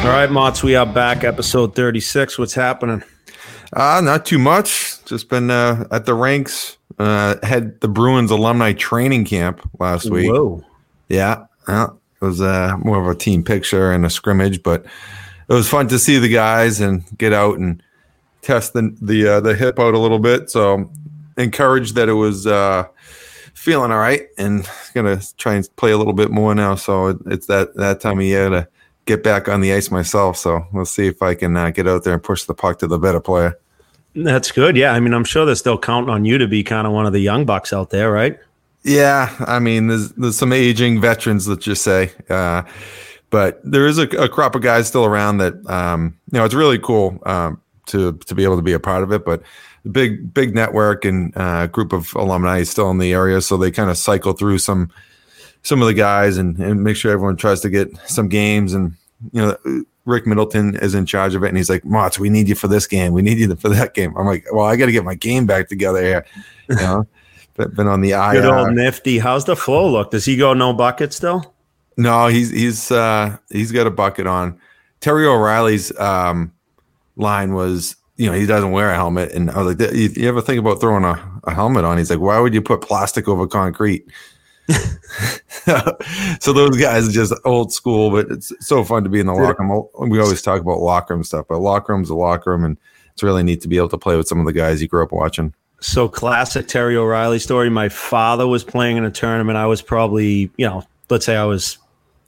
[0.00, 2.38] All right, Mott's, we are back, episode 36.
[2.38, 3.02] What's happening?
[3.74, 5.04] Uh, not too much.
[5.04, 6.78] Just been uh, at the ranks.
[6.98, 10.32] Uh, had the Bruins alumni training camp last week.
[10.32, 10.64] Whoa.
[11.10, 11.88] Yeah, yeah.
[12.20, 14.86] It was uh, more of a team picture and a scrimmage, but
[15.48, 17.82] it was fun to see the guys and get out and
[18.40, 20.48] test the the, uh, the hip out a little bit.
[20.48, 20.90] So
[21.36, 22.84] encouraged that it was uh,
[23.52, 26.74] feeling all right and gonna try and play a little bit more now.
[26.74, 28.68] So it, it's that that time of year to
[29.06, 30.36] get back on the ice myself.
[30.36, 32.86] So we'll see if I can uh, get out there and push the puck to
[32.86, 33.58] the better player.
[34.14, 34.76] That's good.
[34.76, 34.92] Yeah.
[34.92, 37.12] I mean, I'm sure they're still counting on you to be kind of one of
[37.12, 38.38] the young bucks out there, right?
[38.82, 39.34] Yeah.
[39.40, 42.12] I mean, there's, there's some aging veterans, let's just say.
[42.28, 42.62] Uh,
[43.30, 46.54] but there is a, a, crop of guys still around that, um, you know, it's
[46.54, 49.24] really cool um, to, to be able to be a part of it.
[49.24, 49.42] But
[49.92, 53.40] big, big network and uh, group of alumni still in the area.
[53.40, 54.90] So they kind of cycle through some,
[55.62, 58.94] some of the guys and, and make sure everyone tries to get some games and
[59.32, 62.48] you know, Rick Middleton is in charge of it, and he's like, "Motts, we need
[62.48, 63.12] you for this game.
[63.12, 65.46] We need you for that game." I'm like, "Well, I got to get my game
[65.46, 66.26] back together here."
[66.68, 67.06] You know,
[67.56, 68.32] been on the IR.
[68.32, 69.18] Good old nifty.
[69.18, 70.10] How's the flow look?
[70.10, 71.54] Does he go no bucket still?
[71.96, 74.58] No, he's he's uh he's got a bucket on.
[75.00, 76.52] Terry O'Reilly's um
[77.16, 80.28] line was, you know, he doesn't wear a helmet, and I was like, "You, you
[80.28, 83.28] ever think about throwing a, a helmet on?" He's like, "Why would you put plastic
[83.28, 84.06] over concrete?"
[86.40, 89.32] so those guys are just old school, but it's so fun to be in the
[89.32, 90.10] locker room.
[90.10, 92.76] We always talk about locker room stuff, but locker room's a locker room, and
[93.12, 95.02] it's really neat to be able to play with some of the guys you grew
[95.02, 95.54] up watching.
[95.80, 97.70] So classic Terry O'Reilly story.
[97.70, 99.56] My father was playing in a tournament.
[99.56, 101.78] I was probably, you know, let's say I was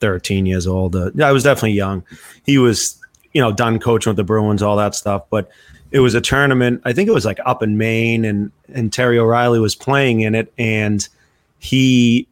[0.01, 0.97] 13 years old.
[0.97, 2.03] Uh, I was definitely young.
[2.45, 2.99] He was,
[3.33, 5.25] you know, done coaching with the Bruins, all that stuff.
[5.29, 5.51] But
[5.91, 6.81] it was a tournament.
[6.85, 10.35] I think it was like up in Maine, and and Terry O'Reilly was playing in
[10.35, 11.07] it, and
[11.59, 12.27] he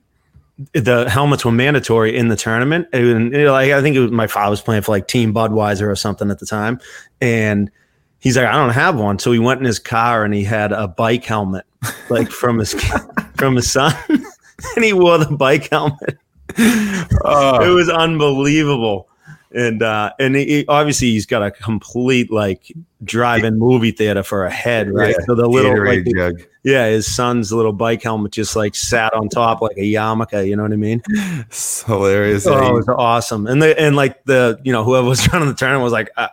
[0.73, 2.89] the helmets were mandatory in the tournament.
[2.93, 6.31] And like I think was, my father was playing for like Team Budweiser or something
[6.31, 6.81] at the time,
[7.21, 7.71] and
[8.19, 9.19] he's like, I don't have one.
[9.19, 11.65] So he went in his car and he had a bike helmet,
[12.09, 12.75] like from his
[13.37, 16.19] from his son, and he wore the bike helmet.
[16.59, 19.10] Uh, it was unbelievable
[19.53, 22.73] and uh and he, obviously he's got a complete like
[23.03, 25.17] drive-in movie theater for a head right?
[25.19, 26.41] Yeah, so the little like, jug.
[26.63, 30.55] yeah his son's little bike helmet just like sat on top like a yarmulke you
[30.55, 31.03] know what i mean?
[31.09, 33.47] It's hilarious oh it was awesome.
[33.47, 36.29] And the and like the you know whoever was running the tournament was like uh,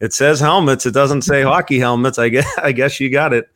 [0.00, 0.86] it says helmets.
[0.86, 2.18] It doesn't say hockey helmets.
[2.18, 3.50] I guess i guess you got it.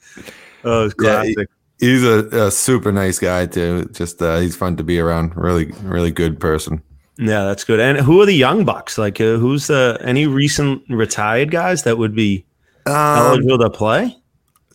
[0.64, 1.44] Oh it was classic yeah,
[1.78, 3.88] he, he's a, a, super nice guy too.
[3.92, 5.36] Just uh, he's fun to be around.
[5.36, 6.82] Really really good person
[7.18, 7.80] yeah, that's good.
[7.80, 8.98] And who are the young bucks?
[8.98, 12.44] Like, uh, who's the any recent retired guys that would be
[12.86, 14.16] um, eligible to play?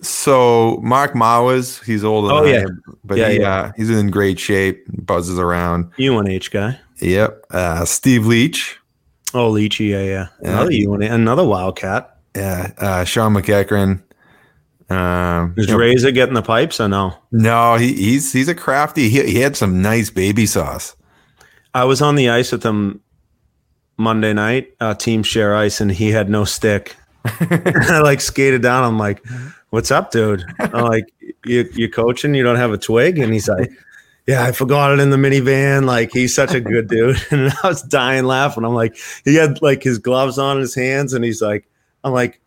[0.01, 2.33] So Mark Mowers, he's older.
[2.33, 2.65] Oh yeah,
[3.03, 3.55] but yeah, he, yeah.
[3.55, 4.83] Uh, he's in great shape.
[5.05, 5.91] Buzzes around.
[5.99, 6.79] UNH guy.
[6.99, 7.45] Yep.
[7.51, 8.77] Uh, Steve Leach.
[9.33, 10.27] Oh, Leachy, yeah, yeah.
[10.39, 10.89] Another yeah.
[10.89, 12.17] UNH, another Wildcat.
[12.35, 12.71] Yeah.
[12.77, 14.01] Uh, Shawn McEachern.
[14.89, 17.15] Um, Is Razor getting the pipes or no?
[17.31, 19.07] No, he, he's he's a crafty.
[19.07, 20.95] He, he had some nice baby sauce.
[21.73, 23.01] I was on the ice with him
[23.97, 26.95] Monday night, uh, team share ice, and he had no stick.
[27.25, 28.83] I like skated down.
[28.83, 29.23] I'm like,
[29.69, 31.05] "What's up, dude?" I'm like,
[31.45, 32.33] "You you coaching?
[32.33, 33.71] You don't have a twig?" And he's like,
[34.27, 37.67] "Yeah, I forgot it in the minivan." Like he's such a good dude, and I
[37.67, 38.65] was dying laughing.
[38.65, 41.69] I'm like, he had like his gloves on his hands, and he's like,
[42.03, 42.41] "I'm like,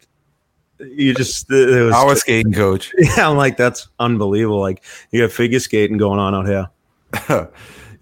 [0.81, 4.61] you just it was our skating coach." Yeah, I'm like, that's unbelievable.
[4.61, 7.49] Like you got figure skating going on out here.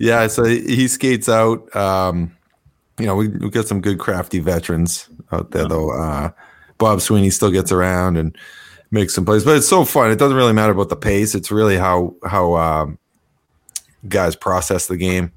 [0.03, 1.75] Yeah, so he skates out.
[1.77, 2.37] Um,
[2.99, 5.93] you know, we we got some good crafty veterans out there though.
[5.93, 6.31] Uh,
[6.79, 8.37] Bob Sweeney still gets around and
[8.91, 10.11] makes some plays, but it's so fun.
[10.11, 11.37] It doesn't really matter about the pace.
[11.37, 12.99] It's really how how um,
[14.09, 15.31] guys process the game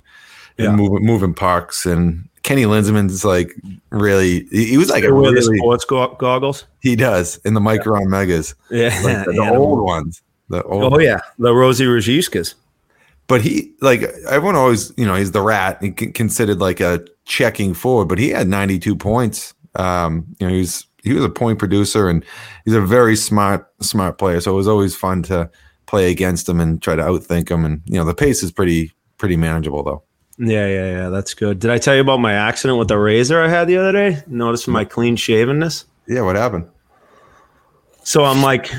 [0.58, 0.76] and yeah.
[0.76, 1.86] moving moving pucks.
[1.86, 3.56] And Kenny Linseman's like
[3.92, 6.66] really he was like a really, the sports goggles.
[6.80, 8.08] He does in the Micron yeah.
[8.08, 8.56] Megas.
[8.72, 10.24] Yeah, like the, the old ones.
[10.50, 12.56] The old oh yeah, the Rosie Ruzickas
[13.28, 17.74] but he like everyone always you know he's the rat he considered like a checking
[17.74, 19.54] forward but he had 92 points.
[19.76, 22.24] Um you know he's he was a point producer and
[22.66, 24.42] he's a very smart smart player.
[24.42, 25.50] So it was always fun to
[25.86, 27.66] play against him and try to outthink him.
[27.66, 30.04] And you know the pace is pretty pretty manageable though.
[30.38, 31.10] Yeah yeah yeah.
[31.10, 31.60] That's good.
[31.60, 34.22] Did i tell you about my accident with the razor i had the other day?
[34.28, 35.86] Notice my clean shavenness?
[36.08, 36.70] Yeah what happened?
[38.04, 38.72] So i'm like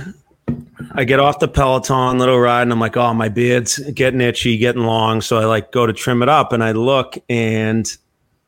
[0.92, 4.56] I get off the Peloton little ride and I'm like, oh, my beard's getting itchy,
[4.56, 5.20] getting long.
[5.20, 7.86] So I like go to trim it up and I look and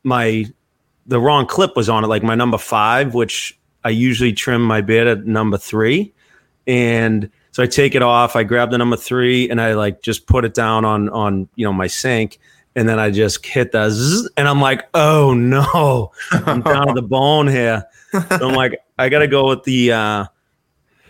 [0.02, 0.46] my
[1.06, 4.80] the wrong clip was on it, like my number five, which I usually trim my
[4.80, 6.12] beard at number three.
[6.66, 10.26] And so I take it off, I grab the number three and I like just
[10.26, 12.38] put it down on on you know my sink.
[12.78, 16.92] and then I just hit the zzz, and I'm like, oh no, I'm down to
[16.94, 17.84] the bone here.
[18.12, 20.26] So I'm like, I gotta go with the uh,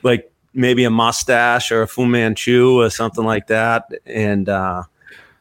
[0.03, 4.83] like maybe a mustache or a Fu Manchu or something like that, and uh,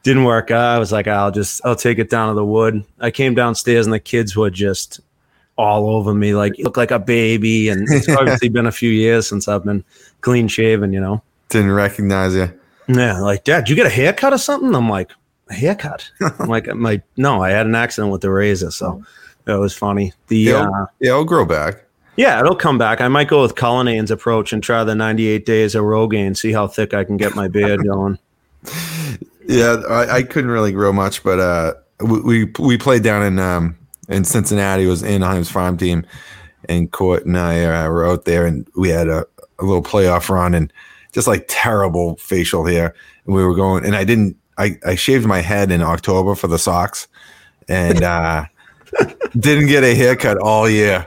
[0.02, 0.76] didn't work out.
[0.76, 2.84] I was like, I'll just I'll take it down to the wood.
[3.00, 5.00] I came downstairs and the kids were just
[5.58, 8.90] all over me, like you look like a baby, and it's obviously been a few
[8.90, 9.84] years since I've been
[10.20, 11.22] clean shaven, you know.
[11.48, 12.52] Didn't recognize you.
[12.86, 14.74] Yeah, like Dad, you get a haircut or something?
[14.74, 15.10] I'm like,
[15.50, 16.10] a haircut.
[16.38, 19.02] I'm like, my no, I had an accident with the razor, so
[19.44, 20.12] that was funny.
[20.28, 21.84] The It'll, uh, yeah, it'll grow back.
[22.18, 23.00] Yeah, it'll come back.
[23.00, 26.66] I might go with Cullinane's approach and try the 98 days of Rogaine, see how
[26.66, 28.18] thick I can get my beard going.
[29.46, 33.38] Yeah, I, I couldn't really grow much, but uh, we we, we played down in
[33.38, 33.78] um,
[34.08, 34.82] in Cincinnati.
[34.82, 36.04] It was Anaheim's farm team,
[36.68, 39.24] and Court and I uh, were out there, and we had a,
[39.60, 40.72] a little playoff run, and
[41.12, 42.96] just like terrible facial hair.
[43.26, 44.36] And we were going, and I didn't.
[44.58, 47.06] I I shaved my head in October for the Sox,
[47.68, 48.44] and uh,
[49.38, 51.06] didn't get a haircut all year.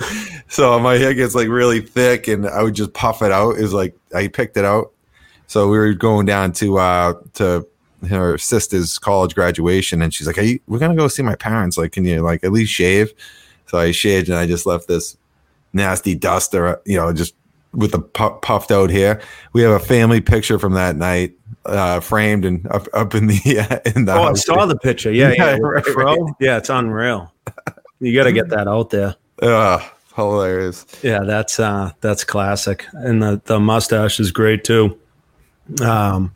[0.48, 3.56] so my hair gets like really thick, and I would just puff it out.
[3.56, 4.92] Is like I picked it out.
[5.46, 7.66] So we were going down to uh to
[8.08, 11.76] her sister's college graduation, and she's like, "Hey, we're gonna go see my parents.
[11.76, 13.12] Like, can you like at least shave?"
[13.66, 15.16] So I shaved, and I just left this
[15.72, 17.34] nasty duster, you know, just
[17.72, 19.20] with the pu- puffed out hair.
[19.52, 21.34] We have a family picture from that night,
[21.66, 25.12] uh, framed and up, up in the uh, in the Oh, I saw the picture.
[25.12, 26.34] Yeah, yeah, Yeah, right, Fro.
[26.40, 27.32] Yeah, it's unreal.
[28.00, 29.14] You got to get that out there.
[29.42, 29.82] Ugh,
[30.14, 30.86] hilarious.
[31.02, 32.86] Yeah, that's uh that's classic.
[32.92, 34.98] And the the mustache is great too.
[35.82, 36.32] Um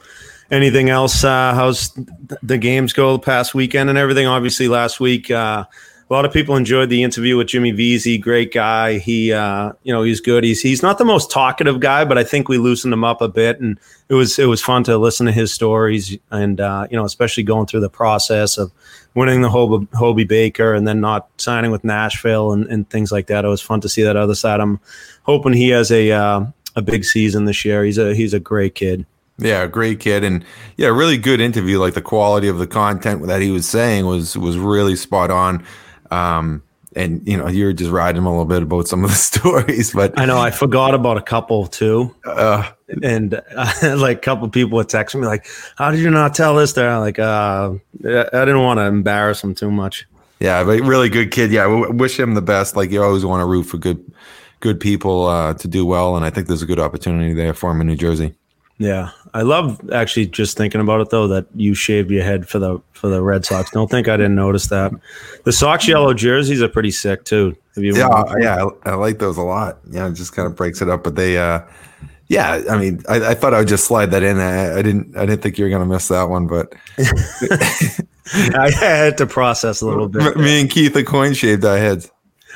[0.51, 1.93] anything else uh how's
[2.43, 4.27] the games go the past weekend and everything?
[4.27, 5.65] Obviously last week uh
[6.11, 8.99] a lot of people enjoyed the interview with Jimmy Vesey, great guy.
[8.99, 10.45] He uh you know, he's good.
[10.45, 13.29] He's he's not the most talkative guy, but I think we loosened him up a
[13.29, 13.79] bit and
[14.09, 17.43] it was it was fun to listen to his stories and uh you know, especially
[17.43, 18.73] going through the process of
[19.15, 23.29] winning the Hobey, Hobey Baker and then not signing with Nashville and, and things like
[23.29, 23.45] that.
[23.45, 24.61] It was fun to see that other side.
[24.61, 24.81] I'm
[25.23, 26.47] hoping he has a uh,
[26.77, 27.85] a big season this year.
[27.85, 29.07] He's a he's a great kid.
[29.39, 30.45] Yeah, great kid, and
[30.77, 31.79] yeah, really good interview.
[31.81, 35.65] Like the quality of the content that he was saying was was really spot on.
[36.11, 36.63] Um,
[36.97, 40.19] and you know, you're just riding a little bit about some of the stories, but
[40.19, 42.71] I know I forgot about a couple too, uh,
[43.03, 45.47] and uh, like a couple people would text me like,
[45.77, 47.73] "How did you not tell this?" There, like, uh,
[48.05, 50.07] I didn't want to embarrass him too much.
[50.41, 51.51] yeah, but really good kid.
[51.51, 52.77] Yeah, w- wish him the best.
[52.77, 54.05] Like you always want to root for good
[54.61, 57.71] good people uh, to do well, and I think there's a good opportunity there for
[57.71, 58.35] him in New Jersey.
[58.79, 62.61] Yeah, I love actually just thinking about it though that you shaved your head for
[62.61, 63.69] the for the Red Sox.
[63.73, 64.93] Don't think I didn't notice that.
[65.43, 67.57] The Sox yellow jerseys are pretty sick too.
[67.75, 67.97] Have you?
[67.97, 69.79] Yeah, yeah, I, I like those a lot.
[69.91, 71.03] Yeah, it just kind of breaks it up.
[71.03, 71.63] But they, uh,
[72.29, 74.39] yeah, I mean, I, I thought I would just slide that in.
[74.39, 76.73] I, I didn't, I didn't think you were gonna miss that one, but
[78.57, 80.37] I had to process a little bit.
[80.37, 82.09] me and Keith Aucoin shaved our heads.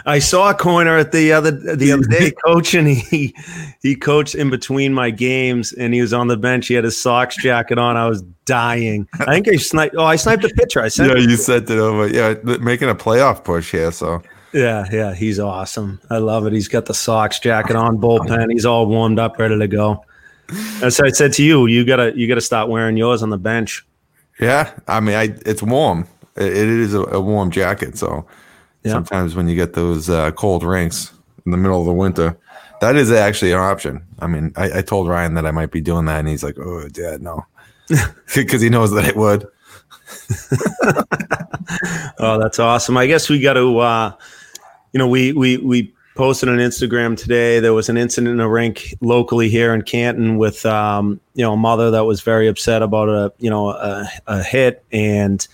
[0.06, 2.86] I saw Aucoin at the other the other day coaching.
[2.86, 3.34] He
[3.82, 6.68] he coached in between my games, and he was on the bench.
[6.68, 7.96] He had his Sox jacket on.
[7.96, 9.08] I was dying.
[9.20, 9.94] I think I sniped.
[9.98, 10.80] Oh, I sniped the pitcher.
[10.80, 11.10] I sent.
[11.10, 12.08] Yeah, you sent it over.
[12.08, 13.92] Yeah, making a playoff push here.
[13.92, 14.22] So
[14.52, 15.14] Yeah, yeah.
[15.14, 16.00] He's awesome.
[16.10, 16.52] I love it.
[16.52, 18.50] He's got the Sox jacket on, bullpen.
[18.52, 20.04] He's all warmed up, ready to go.
[20.82, 23.84] As I said to you, you gotta you gotta start wearing yours on the bench.
[24.40, 26.06] yeah, I mean, I it's warm.
[26.36, 27.98] It, it is a, a warm jacket.
[27.98, 28.26] So
[28.84, 28.92] Yeah.
[28.92, 31.12] sometimes when you get those uh, cold rinks
[31.44, 32.38] in the middle of the winter,
[32.80, 34.04] that is actually an option.
[34.20, 36.58] I mean, I, I told Ryan that I might be doing that, and he's like,
[36.58, 37.44] "Oh, Dad, no,"
[38.34, 39.46] because he knows that it would.
[42.18, 42.96] Oh, that's awesome.
[42.96, 44.12] I guess we got to, uh,
[44.92, 47.60] you know, we we we posted on Instagram today.
[47.60, 51.52] There was an incident in a rink locally here in Canton with, um, you know,
[51.52, 55.46] a mother that was very upset about a, you know, a, a hit, and,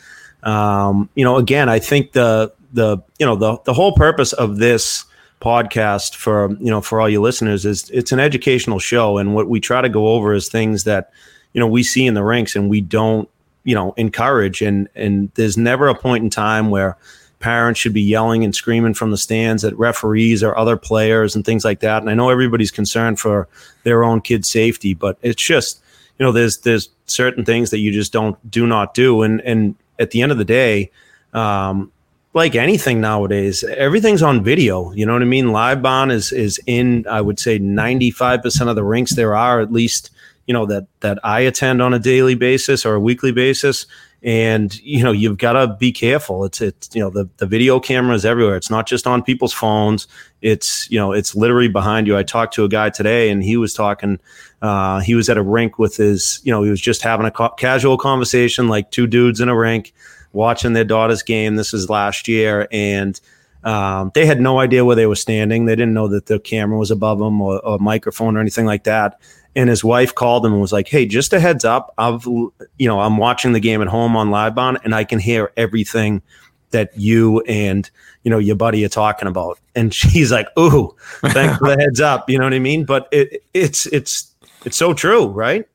[0.43, 4.59] um, you know, again, I think the the you know the the whole purpose of
[4.59, 5.05] this
[5.41, 9.49] podcast for you know for all you listeners is it's an educational show, and what
[9.49, 11.11] we try to go over is things that
[11.53, 13.29] you know we see in the rinks and we don't
[13.63, 14.61] you know encourage.
[14.61, 16.97] And and there's never a point in time where
[17.39, 21.45] parents should be yelling and screaming from the stands at referees or other players and
[21.45, 22.01] things like that.
[22.01, 23.49] And i know everybody's concerned for
[23.83, 25.83] their own kids safety but it's just
[26.19, 29.23] you know there's there's certain things that you just don't do not do.
[29.23, 30.91] And and at the end of the day
[31.35, 31.93] um
[32.35, 34.93] like anything nowadays, everything's on video.
[34.93, 35.47] You know what I mean?
[35.47, 39.15] LiveBarn is is in, I would say, ninety five percent of the rinks.
[39.15, 40.11] There are, at least
[40.47, 43.87] you know that that I attend on a daily basis or a weekly basis.
[44.23, 46.45] And you know you've got to be careful.
[46.47, 48.57] It's it's you know the, the video cameras everywhere.
[48.57, 50.09] It's not just on people's phones.
[50.41, 52.17] It's you know it's literally behind you.
[52.17, 54.19] I talked to a guy today and he was talking
[54.63, 57.31] uh, he was at a rink with his you know he was just having a
[57.31, 59.93] ca- casual conversation like two dudes in a rink
[60.35, 63.21] watching their daughter's game this is last year and
[63.63, 66.79] um, they had no idea where they were standing they didn't know that the camera
[66.79, 69.19] was above them or, or a microphone or anything like that
[69.57, 72.53] and his wife called him and was like, "Hey, just a heads up, I've you
[72.81, 76.23] know I'm watching the game at home on LiveBarn, and I can hear everything
[76.71, 77.89] that you and
[78.25, 82.01] you know your buddy are talking about." And she's like, "Ooh, thanks for the heads
[82.01, 82.85] up." You know what I mean?
[82.85, 85.67] But it it's it's it's so true, right?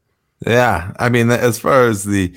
[0.45, 2.33] Yeah, I mean, as far as the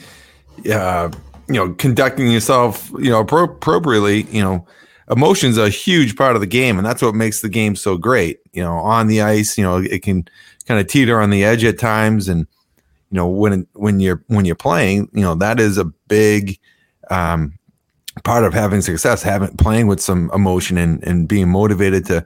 [0.72, 1.10] uh,
[1.54, 4.66] you know conducting yourself, you know, appropriately, you know.
[5.10, 8.38] Emotions a huge part of the game, and that's what makes the game so great.
[8.52, 10.26] You know, on the ice, you know, it can
[10.66, 12.46] kind of teeter on the edge at times and
[13.10, 16.58] you know when when you're when you're playing you know that is a big
[17.10, 17.58] um,
[18.24, 22.24] part of having success having playing with some emotion and and being motivated to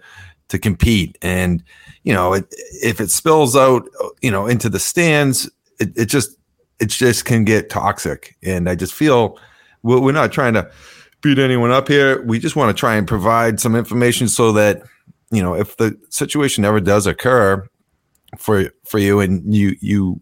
[0.48, 1.62] to compete and
[2.04, 2.46] you know it,
[2.82, 3.88] if it spills out
[4.22, 6.36] you know into the stands it, it just
[6.80, 9.38] it just can get toxic and i just feel
[9.82, 10.68] we're not trying to
[11.22, 14.82] beat anyone up here we just want to try and provide some information so that
[15.30, 17.66] you know if the situation ever does occur
[18.38, 20.20] for for you, and you you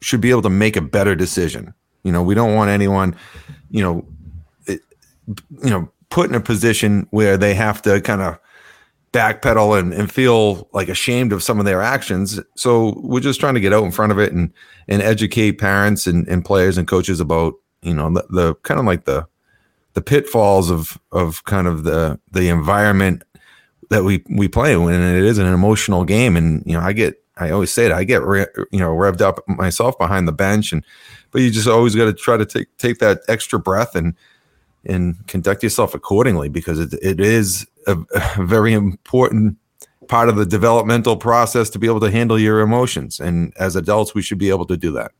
[0.00, 1.74] should be able to make a better decision.
[2.02, 3.14] You know, we don't want anyone,
[3.70, 4.06] you know,
[4.66, 4.80] it,
[5.62, 8.38] you know, put in a position where they have to kind of
[9.12, 12.40] backpedal and, and feel like ashamed of some of their actions.
[12.56, 14.52] So we're just trying to get out in front of it and
[14.88, 18.86] and educate parents and, and players and coaches about you know the, the kind of
[18.86, 19.26] like the
[19.94, 23.22] the pitfalls of of kind of the the environment
[23.90, 26.92] that we we play in and it is an emotional game and you know I
[26.92, 27.92] get I always say it.
[27.92, 30.84] I get re, you know revved up myself behind the bench, and
[31.30, 34.14] but you just always got to try to take take that extra breath and
[34.84, 37.96] and conduct yourself accordingly because it, it is a,
[38.36, 39.56] a very important
[40.08, 43.20] part of the developmental process to be able to handle your emotions.
[43.20, 45.12] And as adults, we should be able to do that.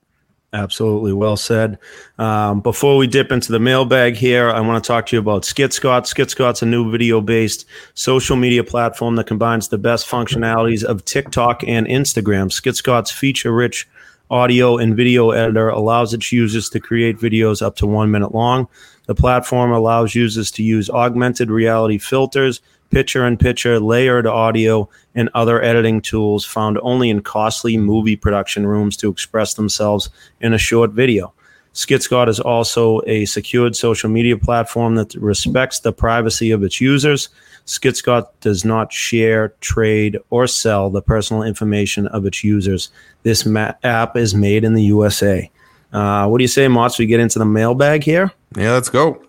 [0.54, 1.14] Absolutely.
[1.14, 1.78] Well said.
[2.18, 5.44] Um, before we dip into the mailbag here, I want to talk to you about
[5.44, 6.02] SkitScot.
[6.02, 7.64] SkitScot's a new video based
[7.94, 12.50] social media platform that combines the best functionalities of TikTok and Instagram.
[12.50, 13.88] SkitScot's feature rich
[14.30, 18.68] audio and video editor allows its users to create videos up to one minute long.
[19.06, 22.60] The platform allows users to use augmented reality filters
[22.92, 28.66] picture in picture, layered audio, and other editing tools found only in costly movie production
[28.66, 31.32] rooms to express themselves in a short video.
[31.72, 37.30] SkitScot is also a secured social media platform that respects the privacy of its users.
[37.64, 42.90] SkitScot does not share, trade, or sell the personal information of its users.
[43.22, 45.50] This ma- app is made in the USA.
[45.94, 46.98] Uh, what do you say, Mots?
[46.98, 48.32] We get into the mailbag here?
[48.56, 49.22] Yeah, let's go.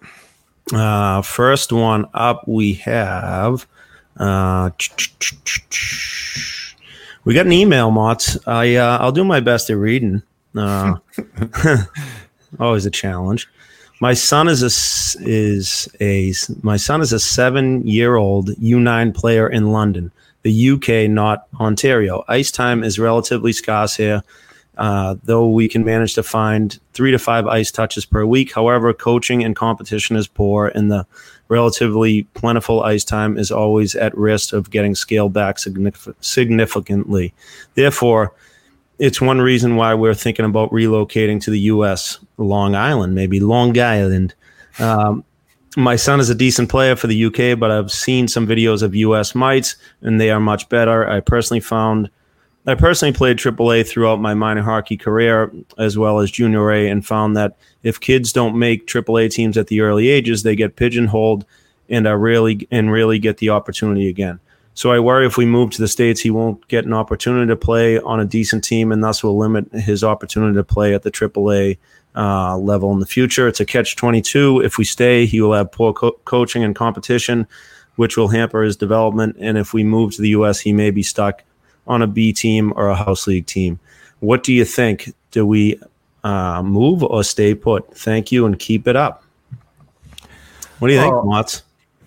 [0.74, 3.68] Uh, first one up, we have.
[4.18, 4.70] Uh,
[7.25, 8.36] we got an email, Mott.
[8.46, 10.22] I uh, I'll do my best at reading.
[10.56, 10.96] Uh,
[12.60, 13.50] always a challenge.
[14.00, 19.13] My son is a is a my son is a seven year old U nine
[19.13, 20.12] player in London,
[20.44, 22.24] the UK, not Ontario.
[22.27, 24.22] Ice time is relatively scarce here,
[24.77, 28.53] uh, though we can manage to find three to five ice touches per week.
[28.53, 31.06] However, coaching and competition is poor, and the
[31.48, 37.34] relatively plentiful ice time is always at risk of getting scaled back significantly.
[37.75, 38.34] Therefore,
[39.00, 43.77] it's one reason why we're thinking about relocating to the U.S., Long Island, maybe Long
[43.77, 44.34] Island.
[44.80, 45.24] Um,
[45.75, 48.96] my son is a decent player for the UK, but I've seen some videos of
[48.96, 51.08] US mites, and they are much better.
[51.08, 52.10] I personally found
[52.65, 57.05] I personally played AAA throughout my minor hockey career as well as junior A and
[57.05, 61.46] found that if kids don't make AAA teams at the early ages, they get pigeonholed
[61.89, 64.39] and are really and really get the opportunity again.
[64.75, 67.55] So I worry if we move to the states, he won't get an opportunity to
[67.55, 71.12] play on a decent team, and thus will limit his opportunity to play at the
[71.12, 71.77] AAA
[72.15, 73.48] uh, level in the future.
[73.48, 74.62] It's a catch twenty two.
[74.62, 77.46] If we stay, he will have poor co- coaching and competition,
[77.98, 79.36] which will hamper his development.
[79.39, 81.43] And if we move to the U.S., he may be stuck
[81.87, 83.79] on a B team or a house league team.
[84.19, 85.13] What do you think?
[85.31, 85.79] Do we
[86.23, 87.95] uh, move or stay put?
[87.97, 89.23] Thank you and keep it up.
[90.79, 91.63] What do you think, Motts?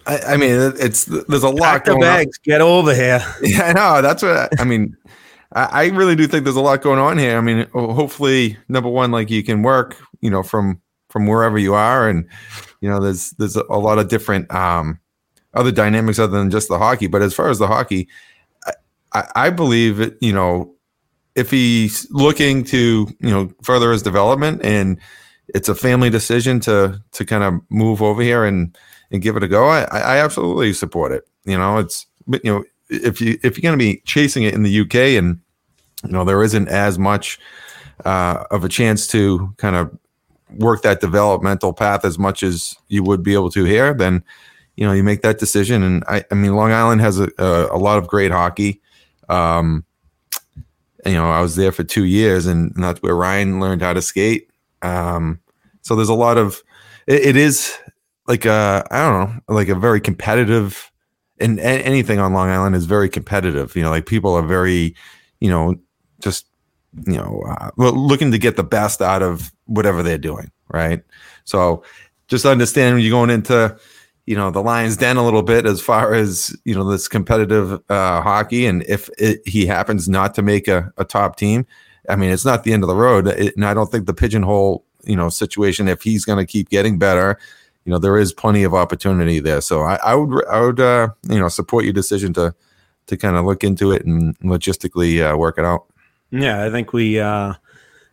[0.07, 2.39] I, I, mean, it's there's a lot Pack the bags.
[2.39, 2.43] On.
[2.45, 3.21] Get over here.
[3.43, 4.03] Yeah, I know.
[4.03, 4.97] That's what I, I mean.
[5.53, 7.37] I, I really do think there's a lot going on here.
[7.37, 11.75] I mean, hopefully, number one, like you can work, you know, from from wherever you
[11.75, 12.29] are, and
[12.81, 15.01] you know, there's there's a, a lot of different um,
[15.55, 17.07] other dynamics other than just the hockey.
[17.07, 18.09] But as far as the hockey,
[19.17, 20.75] I, I believe it, you know,
[21.35, 24.99] if he's looking to you know further his development and
[25.49, 28.77] it's a family decision to to kind of move over here and
[29.11, 31.27] and give it a go, I, I absolutely support it.
[31.45, 34.55] You know, it's but you know if you if you're going to be chasing it
[34.55, 35.41] in the UK and
[36.05, 37.39] you know there isn't as much
[38.05, 39.97] uh, of a chance to kind of
[40.59, 44.23] work that developmental path as much as you would be able to here, then
[44.77, 45.83] you know you make that decision.
[45.83, 48.81] And I, I mean, Long Island has a, a, a lot of great hockey.
[49.29, 49.85] Um,
[51.05, 54.03] you know, I was there for two years, and that's where Ryan learned how to
[54.03, 54.51] skate.
[54.83, 55.41] Um,
[55.83, 56.63] so there's a lot of
[57.07, 57.77] it, it is
[58.27, 60.91] like a I don't know, like a very competitive,
[61.39, 63.77] and, and anything on Long Island is very competitive.
[63.77, 64.97] You know, like people are very,
[65.41, 65.77] you know,
[66.21, 66.47] just
[67.07, 71.03] you know, uh, looking to get the best out of whatever they're doing, right?
[71.45, 71.83] So
[72.29, 73.77] just understand when you're going into
[74.27, 77.81] you know the Lions Den a little bit as far as you know this competitive
[77.89, 81.65] uh, hockey, and if it, he happens not to make a, a, top team,
[82.09, 83.29] I mean it's not the end of the road.
[83.29, 85.89] It, and I don't think the pigeonhole you know situation.
[85.89, 87.39] If he's going to keep getting better,
[87.85, 89.61] you know there is plenty of opportunity there.
[89.61, 92.55] So I, I would I would uh, you know support your decision to
[93.07, 95.87] to kind of look into it and logistically uh, work it out.
[96.33, 97.55] Yeah, I think we uh,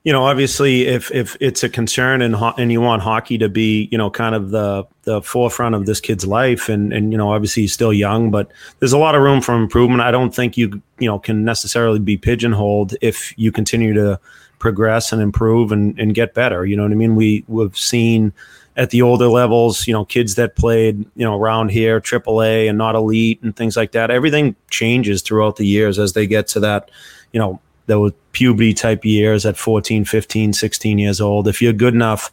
[0.04, 3.48] you know, obviously, if if it's a concern and ho- and you want hockey to
[3.48, 7.18] be, you know, kind of the the forefront of this kid's life, and and you
[7.18, 10.02] know, obviously he's still young, but there's a lot of room for improvement.
[10.02, 14.20] I don't think you you know can necessarily be pigeonholed if you continue to
[14.60, 16.66] progress and improve and and get better.
[16.66, 17.16] You know what I mean?
[17.16, 18.34] We we've seen
[18.76, 22.78] at the older levels, you know, kids that played, you know, around here, AAA and
[22.78, 24.10] not elite and things like that.
[24.10, 26.90] Everything changes throughout the years as they get to that,
[27.32, 31.48] you know, those puberty type years at 14, 15, 16 years old.
[31.48, 32.32] If you're good enough,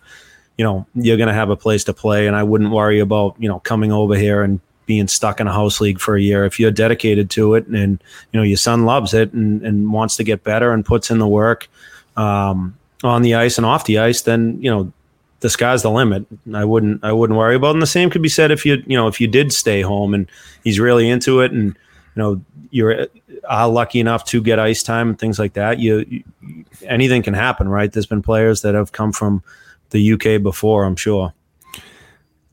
[0.56, 2.26] you know, you're going to have a place to play.
[2.26, 5.52] And I wouldn't worry about, you know, coming over here and being stuck in a
[5.52, 6.44] house league for a year.
[6.44, 8.02] If you're dedicated to it and,
[8.32, 11.18] you know, your son loves it and, and wants to get better and puts in
[11.18, 11.68] the work
[12.16, 14.92] um, on the ice and off the ice, then, you know,
[15.40, 16.26] the sky's the limit.
[16.52, 17.74] I wouldn't, I wouldn't worry about it.
[17.74, 20.12] And the same could be said if you, you know, if you did stay home
[20.12, 20.30] and
[20.64, 21.76] he's really into it and,
[22.14, 23.06] you know, you're
[23.48, 27.34] are lucky enough to get ice time and things like that, you, you, anything can
[27.34, 27.92] happen, right?
[27.92, 29.42] There's been players that have come from
[29.90, 31.32] the UK before, I'm sure.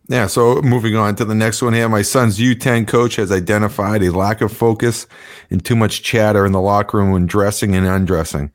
[0.10, 1.90] Yeah, so moving on to the next one here.
[1.90, 5.05] My son's U10 coach has identified a lack of focus
[5.50, 8.51] and too much chatter in the locker room when dressing and undressing.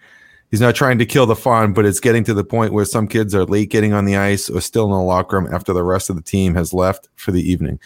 [0.53, 3.09] He's not trying to kill the fun, but it's getting to the point where some
[3.09, 5.83] kids are late getting on the ice or still in the locker room after the
[5.83, 7.81] rest of the team has left for the evening.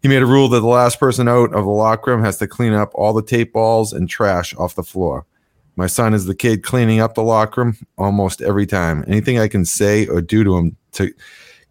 [0.00, 2.46] He made a rule that the last person out of the locker room has to
[2.46, 5.26] clean up all the tape balls and trash off the floor.
[5.74, 9.02] My son is the kid cleaning up the locker room almost every time.
[9.08, 11.12] Anything I can say or do to him to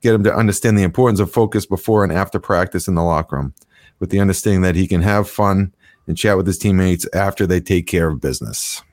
[0.01, 3.38] get him to understand the importance of focus before and after practice in the locker
[3.38, 3.53] room,
[4.01, 5.73] with the understanding that he can have fun
[6.06, 8.84] and chat with his teammates after they take care of business.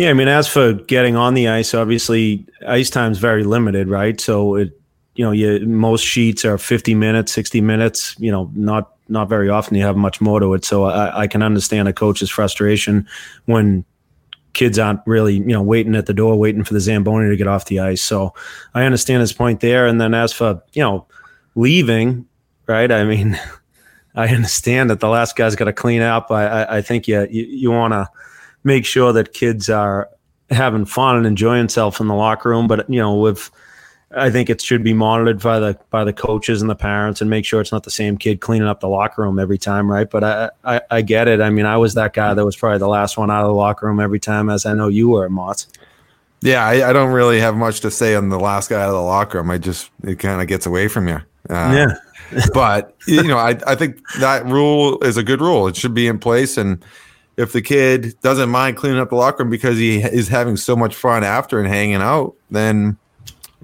[0.00, 3.86] Yeah, I mean, as for getting on the ice, obviously ice time is very limited,
[3.86, 4.18] right?
[4.18, 4.80] So it
[5.14, 9.50] you know, you most sheets are 50 minutes, 60 minutes, you know, not not very
[9.50, 10.64] often you have much more to it.
[10.64, 13.06] So I, I can understand a coach's frustration
[13.44, 13.84] when
[14.54, 17.46] kids aren't really, you know, waiting at the door, waiting for the Zamboni to get
[17.46, 18.02] off the ice.
[18.02, 18.32] So
[18.72, 19.86] I understand his point there.
[19.86, 21.06] And then as for, you know,
[21.56, 22.24] leaving,
[22.66, 22.90] right?
[22.90, 23.38] I mean,
[24.14, 26.30] I understand that the last guy's got to clean up.
[26.30, 28.08] I, I, I think you, you, you want to
[28.64, 30.08] make sure that kids are
[30.50, 32.66] having fun and enjoying themselves in the locker room.
[32.66, 33.50] But, you know, with,
[34.16, 37.30] I think it should be monitored by the by the coaches and the parents and
[37.30, 40.10] make sure it's not the same kid cleaning up the locker room every time, right?
[40.10, 41.40] But I, I, I get it.
[41.40, 43.54] I mean, I was that guy that was probably the last one out of the
[43.54, 45.66] locker room every time, as I know you were, Mott.
[46.42, 48.94] Yeah, I, I, don't really have much to say on the last guy out of
[48.94, 49.50] the locker room.
[49.50, 51.20] I just it kind of gets away from you.
[51.48, 51.92] Uh,
[52.30, 52.44] yeah.
[52.54, 55.68] but you know, I I think that rule is a good rule.
[55.68, 56.82] It should be in place and
[57.40, 60.76] if the kid doesn't mind cleaning up the locker room because he is having so
[60.76, 62.98] much fun after and hanging out, then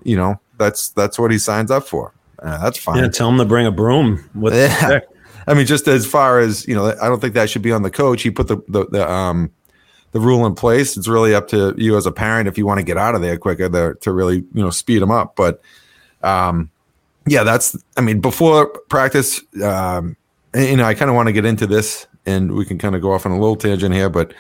[0.03, 2.15] you know, that's that's what he signs up for.
[2.39, 2.99] Uh, that's fine.
[2.99, 4.55] Yeah, tell him to bring a broom with.
[4.55, 5.01] Yeah.
[5.47, 7.83] I mean, just as far as you know, I don't think that should be on
[7.83, 8.23] the coach.
[8.23, 9.51] He put the the, the um
[10.13, 10.97] the rule in place.
[10.97, 13.21] It's really up to you as a parent if you want to get out of
[13.21, 15.37] there quicker to, to really you know speed them up.
[15.37, 15.61] But
[16.23, 16.71] um,
[17.27, 20.17] yeah, that's I mean before practice, um,
[20.55, 23.03] you know, I kind of want to get into this, and we can kind of
[23.03, 24.35] go off on a little tangent here, but.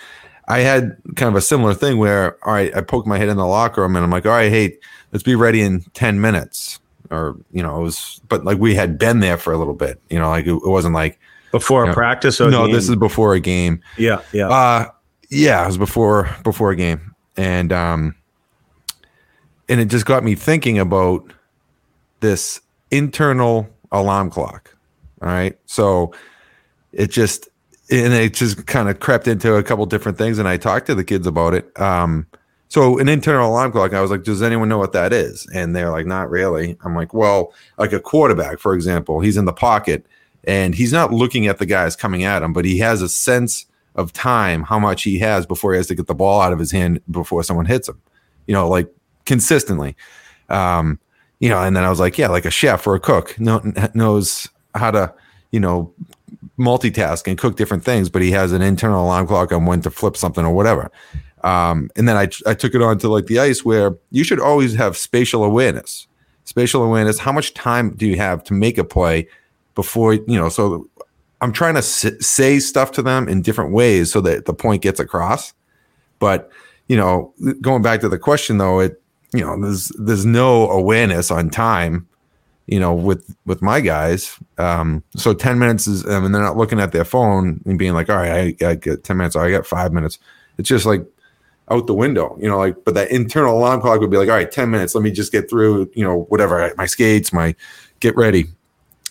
[0.49, 3.37] I had kind of a similar thing where, all right, I poked my head in
[3.37, 4.79] the locker room and I'm like, all right, hey,
[5.13, 6.79] let's be ready in 10 minutes.
[7.11, 10.01] Or you know it was but like we had been there for a little bit
[10.11, 11.21] you know like it, it wasn't like
[11.53, 13.81] before a know, practice or no this is before a game.
[13.97, 14.49] Yeah yeah.
[14.49, 14.89] Uh
[15.31, 17.15] yeah it was before before a game.
[17.37, 18.17] And um
[19.69, 21.33] and it just got me thinking about
[22.21, 24.77] this internal alarm clock
[25.23, 25.57] all right?
[25.67, 26.13] So
[26.93, 27.49] it just
[27.91, 30.39] and it just kind of crept into a couple different things.
[30.39, 31.79] And I talked to the kids about it.
[31.81, 32.27] Um,
[32.69, 35.47] so an internal alarm clock, I was like, does anyone know what that is?
[35.55, 36.77] And they're like, not really.
[36.85, 40.05] I'm like, well, like a quarterback, for example, he's in the pocket
[40.45, 43.67] and he's not looking at the guys coming at him, but he has a sense
[43.95, 46.59] of time, how much he has before he has to get the ball out of
[46.59, 48.01] his hand before someone hits him,
[48.47, 48.93] you know, like
[49.25, 49.97] consistently.
[50.49, 50.99] Um,
[51.39, 54.49] you know, and then I was like, yeah, like a chef or a cook knows
[54.75, 55.15] how to,
[55.51, 55.93] you know,
[56.59, 59.91] multitask and cook different things, but he has an internal alarm clock on when to
[59.91, 60.91] flip something or whatever.
[61.45, 64.41] Um, and then I, I took it on to like the ice where you should
[64.41, 66.09] always have spatial awareness.
[66.45, 67.19] Spatial awareness.
[67.19, 69.29] How much time do you have to make a play
[69.75, 70.89] before, you know, so
[71.41, 74.99] I'm trying to say stuff to them in different ways so that the point gets
[74.99, 75.53] across.
[76.19, 76.51] But,
[76.89, 79.03] you know, going back to the question though, it,
[79.35, 82.09] you know, there's, there's no awareness on time
[82.67, 84.39] you know, with with my guys.
[84.59, 87.93] Um, so ten minutes is, I mean, they're not looking at their phone and being
[87.93, 90.19] like, all right, I, I get ten minutes, I got five minutes.
[90.59, 91.05] It's just like
[91.71, 94.37] out the window, you know, like, but that internal alarm clock would be like, all
[94.37, 97.55] right, 10 minutes, let me just get through, you know, whatever, my skates, my
[98.01, 98.47] get ready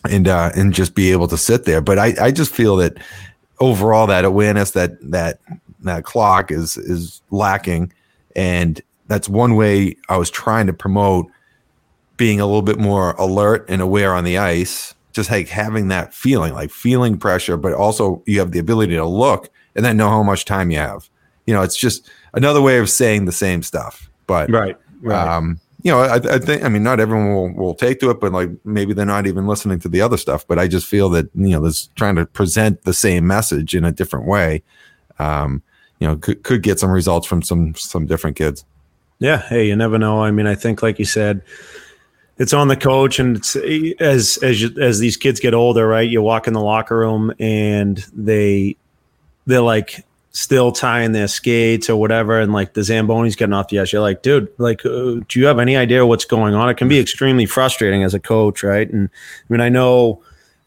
[0.09, 1.81] and, uh, and just be able to sit there.
[1.81, 2.97] But I, I just feel that
[3.59, 5.39] overall that awareness, that, that,
[5.81, 7.91] that clock is, is lacking.
[8.35, 11.27] And that's one way I was trying to promote
[12.17, 16.13] being a little bit more alert and aware on the ice, just like having that
[16.13, 20.09] feeling, like feeling pressure, but also you have the ability to look and then know
[20.09, 21.09] how much time you have.
[21.45, 24.09] You know, it's just another way of saying the same stuff.
[24.27, 25.27] But right, right.
[25.27, 28.19] Um, you know, I, I, think I mean not everyone will, will take to it,
[28.19, 30.47] but like maybe they're not even listening to the other stuff.
[30.47, 33.85] But I just feel that you know, this trying to present the same message in
[33.85, 34.63] a different way.
[35.19, 35.61] Um,
[35.99, 38.65] you know, could could get some results from some some different kids.
[39.19, 39.43] Yeah.
[39.47, 40.23] Hey, you never know.
[40.23, 41.41] I mean, I think like you said,
[42.37, 43.55] it's on the coach and it's
[43.99, 47.33] as as you, as these kids get older right you walk in the locker room
[47.39, 48.75] and they
[49.45, 53.79] they're like still tying their skates or whatever and like the zamboni's getting off the
[53.79, 53.93] ice.
[53.93, 56.69] You're like dude like uh, do you have any idea what's going on?
[56.69, 58.89] It can be extremely frustrating as a coach right?
[58.89, 60.21] And i mean i know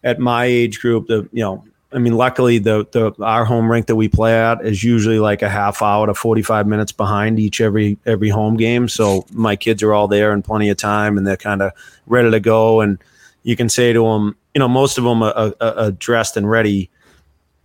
[0.05, 3.87] at my age group the you know I mean, luckily the the our home rink
[3.87, 7.41] that we play at is usually like a half hour to forty five minutes behind
[7.41, 8.89] each every every home game.
[8.89, 11.73] So my kids are all there in plenty of time, and they're kind of
[12.07, 12.83] ready to go.
[12.83, 12.99] And
[13.43, 16.51] you can say to them, you know, most of them are, are, are dressed and
[16.51, 16.91] ready,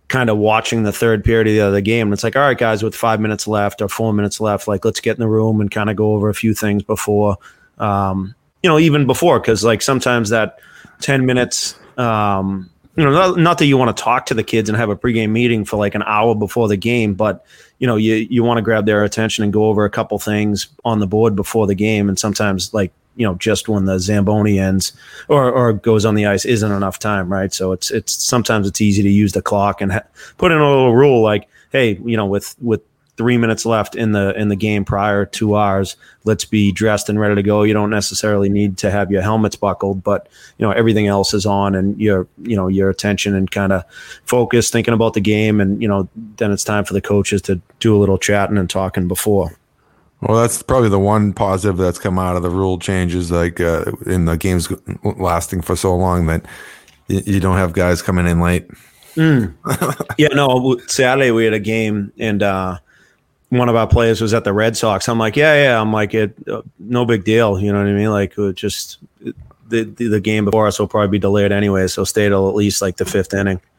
[0.08, 2.06] kind of watching the third period of the other game.
[2.06, 4.86] And it's like, all right, guys, with five minutes left or four minutes left, like
[4.86, 7.36] let's get in the room and kind of go over a few things before,
[7.76, 10.60] um, you know, even before, because like sometimes that
[11.02, 11.78] ten minutes.
[11.98, 14.88] Um, you know, not, not, that you want to talk to the kids and have
[14.88, 17.44] a pregame meeting for like an hour before the game, but
[17.78, 20.68] you know, you you want to grab their attention and go over a couple things
[20.84, 22.08] on the board before the game.
[22.08, 24.92] And sometimes, like you know, just when the zamboni ends
[25.28, 27.52] or or goes on the ice isn't enough time, right?
[27.52, 30.06] So it's it's sometimes it's easy to use the clock and ha-
[30.38, 32.80] put in a little rule like, hey, you know, with with
[33.16, 35.96] three minutes left in the in the game prior to ours.
[36.24, 37.62] Let's be dressed and ready to go.
[37.62, 41.46] You don't necessarily need to have your helmets buckled, but you know everything else is
[41.46, 43.84] on, and your you know your attention and kind of
[44.24, 47.60] focus, thinking about the game, and you know then it's time for the coaches to
[47.80, 49.56] do a little chatting and talking before.
[50.20, 53.84] Well, that's probably the one positive that's come out of the rule changes, like uh,
[54.06, 54.72] in the games
[55.02, 56.46] lasting for so long that
[57.08, 58.66] you don't have guys coming in late.
[59.16, 59.54] Mm.
[60.18, 60.78] yeah, no.
[60.86, 62.78] Saturday we had a game, and uh,
[63.50, 65.08] one of our players was at the Red Sox.
[65.08, 65.80] I'm like, yeah, yeah.
[65.80, 67.58] I'm like, it, uh, no big deal.
[67.58, 68.10] You know what I mean?
[68.10, 68.98] Like, just
[69.68, 72.54] the, the, the game before us will probably be delayed anyway, so stay till at
[72.54, 73.60] least like the fifth inning.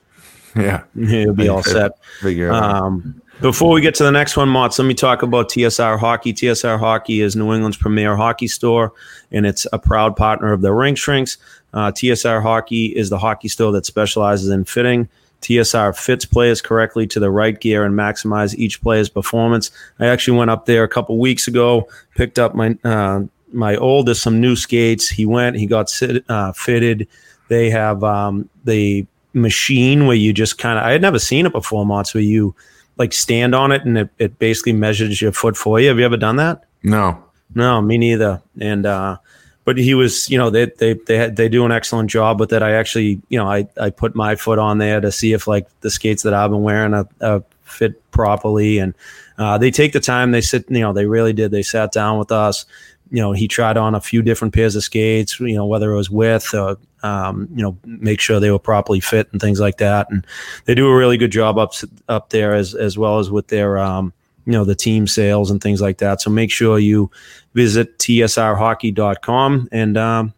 [0.58, 2.02] Yeah, it'll be all set.
[2.22, 6.00] Figure um, before we get to the next one, Motts, let me talk about TSR
[6.00, 6.34] Hockey.
[6.34, 8.94] TSR Hockey is New England's premier hockey store,
[9.34, 11.38] and it's a proud partner of the Rink Shrinks.
[11.74, 15.10] Uh, TSR Hockey is the hockey store that specializes in fitting
[15.42, 19.72] TSR fits players correctly to the right gear and maximize each player's performance.
[20.00, 23.22] I actually went up there a couple weeks ago, picked up my uh,
[23.52, 25.08] my oldest some new skates.
[25.08, 27.08] He went, he got sit, uh, fitted.
[27.48, 31.52] They have um, the machine where you just kind of I had never seen it
[31.52, 32.56] before, Motts, where you
[32.98, 35.90] like stand on it and it, it basically measures your foot for you.
[35.90, 36.66] Have you ever done that?
[36.84, 37.24] No.
[37.54, 38.42] No, me neither.
[38.60, 39.18] And uh,
[39.66, 42.54] but he was, you know, they they they had, they do an excellent job with
[42.54, 42.62] it.
[42.62, 45.68] I actually, you know, I I put my foot on there to see if like
[45.82, 48.94] the skates that I've been wearing are, fit properly, and
[49.40, 50.32] uh, they take the time.
[50.32, 51.52] They sit, you know, they really did.
[51.52, 52.66] They sat down with us.
[53.12, 55.40] You know, he tried on a few different pairs of skates.
[55.40, 59.00] You know, whether it was with, or, um, you know, make sure they were properly
[59.00, 60.10] fit and things like that.
[60.12, 60.26] And
[60.66, 61.74] they do a really good job up
[62.08, 63.80] up there as as well as with their.
[63.80, 64.14] Um,
[64.46, 66.22] you know the team sales and things like that.
[66.22, 67.12] So make sure you
[67.54, 70.34] visit tsrhockey.com and um,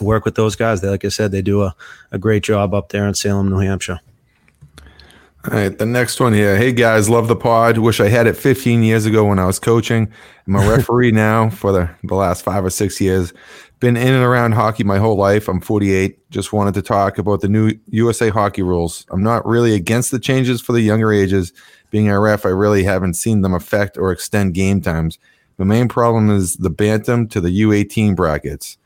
[0.00, 0.80] work with those guys.
[0.80, 1.74] They, like I said, they do a,
[2.10, 4.00] a great job up there in Salem, New Hampshire.
[5.44, 6.56] All right, the next one here.
[6.56, 7.78] Hey guys, love the pod.
[7.78, 10.12] Wish I had it 15 years ago when I was coaching.
[10.46, 13.32] I'm a referee now for the, the last five or six years.
[13.80, 15.48] Been in and around hockey my whole life.
[15.48, 16.30] I'm 48.
[16.30, 19.04] Just wanted to talk about the new USA hockey rules.
[19.10, 21.52] I'm not really against the changes for the younger ages.
[21.92, 25.18] Being a ref, I really haven't seen them affect or extend game times.
[25.58, 28.78] The main problem is the bantam to the U18 brackets.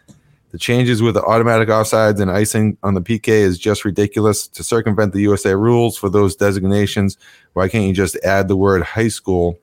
[0.51, 4.65] The changes with the automatic offsides and icing on the PK is just ridiculous to
[4.65, 7.17] circumvent the USA rules for those designations.
[7.53, 9.57] Why can't you just add the word high school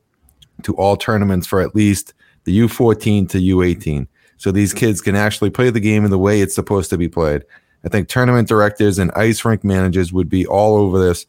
[0.62, 2.14] to all tournaments for at least
[2.46, 6.40] the U14 to U18 so these kids can actually play the game in the way
[6.40, 7.44] it's supposed to be played?
[7.84, 11.26] I think tournament directors and ice rink managers would be all over this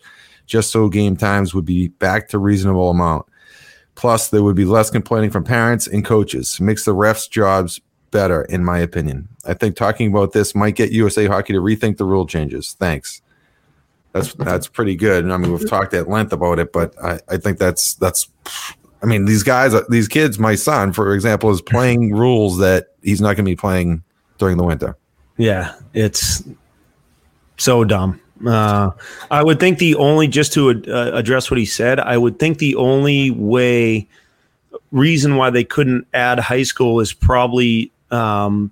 [0.46, 3.26] just so game times would be back to reasonable amount.
[3.94, 6.60] Plus, there would be less complaining from parents and coaches.
[6.60, 7.80] Makes the refs' jobs
[8.10, 9.28] better, in my opinion.
[9.46, 12.74] I think talking about this might get USA Hockey to rethink the rule changes.
[12.78, 13.22] Thanks.
[14.12, 15.28] That's that's pretty good.
[15.28, 18.28] I mean, we've talked at length about it, but I, I think that's that's.
[19.02, 23.20] I mean, these guys, these kids, my son, for example, is playing rules that he's
[23.20, 24.02] not going to be playing
[24.38, 24.96] during the winter.
[25.36, 26.44] Yeah, it's
[27.56, 28.20] so dumb.
[28.44, 28.90] Uh,
[29.30, 32.58] I would think the only just to uh, address what he said, I would think
[32.58, 34.08] the only way
[34.90, 38.70] reason why they couldn't add high school is probably um,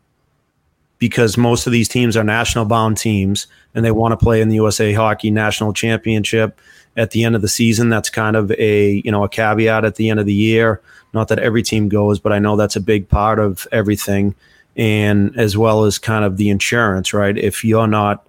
[0.98, 4.48] because most of these teams are national bound teams and they want to play in
[4.48, 6.61] the USA Hockey National Championship
[6.96, 7.88] at the end of the season.
[7.88, 10.81] That's kind of a you know a caveat at the end of the year.
[11.12, 14.35] Not that every team goes, but I know that's a big part of everything,
[14.77, 17.37] and as well as kind of the insurance, right?
[17.37, 18.27] If you're not,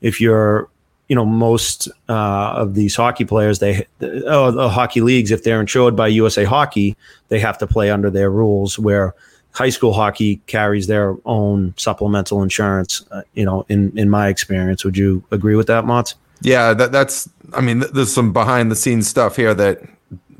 [0.00, 0.68] if you're
[1.08, 5.60] you know most uh, of these hockey players they oh the hockey leagues if they're
[5.60, 6.96] insured by USA Hockey
[7.28, 9.14] they have to play under their rules where
[9.52, 13.04] high school hockey carries their own supplemental insurance.
[13.10, 16.14] Uh, you know, in in my experience, would you agree with that, Mott?
[16.40, 17.28] Yeah, that, that's.
[17.52, 19.80] I mean, th- there's some behind the scenes stuff here that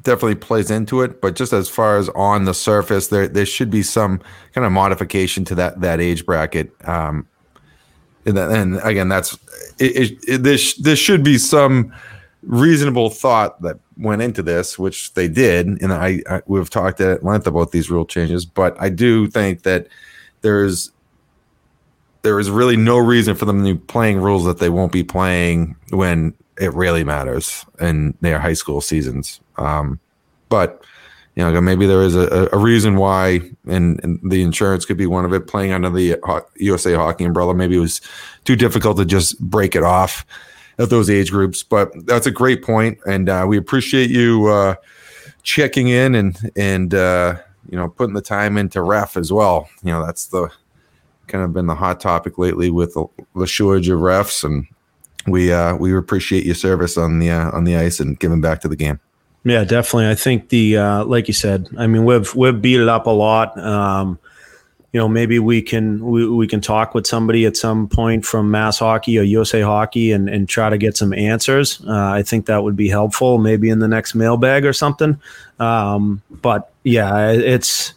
[0.03, 1.21] definitely plays into it.
[1.21, 4.21] But just as far as on the surface, there there should be some
[4.53, 6.73] kind of modification to that that age bracket.
[6.89, 7.27] Um,
[8.27, 9.35] and, then, and again, that's
[9.79, 10.75] it, it, it, this.
[10.75, 11.93] This should be some
[12.43, 17.25] reasonable thought that went into this, which they did, and I, I, we've talked at
[17.25, 18.45] length about these rule changes.
[18.45, 19.89] But I do think that
[20.43, 20.93] there's
[22.23, 25.03] there is really no reason for them to be playing rules that they won't be
[25.03, 29.41] playing when it really matters in their high school seasons.
[29.57, 29.99] Um,
[30.49, 30.85] but
[31.35, 35.07] you know, maybe there is a, a reason why, and, and, the insurance could be
[35.07, 35.47] one of it.
[35.47, 36.19] Playing under the
[36.57, 38.03] USA Hockey umbrella, maybe it was
[38.45, 40.27] too difficult to just break it off
[40.79, 41.63] at those age groups.
[41.63, 44.75] But that's a great point, and uh, we appreciate you uh,
[45.43, 47.37] checking in and and uh,
[47.71, 49.71] you know putting the time into ref as well.
[49.83, 50.51] You know that's the
[51.29, 54.67] kind of been the hot topic lately with the, the shortage of refs, and
[55.27, 58.61] we uh, we appreciate your service on the uh, on the ice and giving back
[58.61, 59.01] to the game.
[59.45, 60.09] Yeah, definitely.
[60.09, 61.69] I think the uh, like you said.
[61.77, 63.59] I mean, we've we've beat it up a lot.
[63.59, 64.19] Um,
[64.93, 68.51] you know maybe we can we, we can talk with somebody at some point from
[68.51, 72.47] mass hockey or usa hockey and, and try to get some answers uh, i think
[72.47, 75.21] that would be helpful maybe in the next mailbag or something
[75.59, 77.95] um, but yeah it's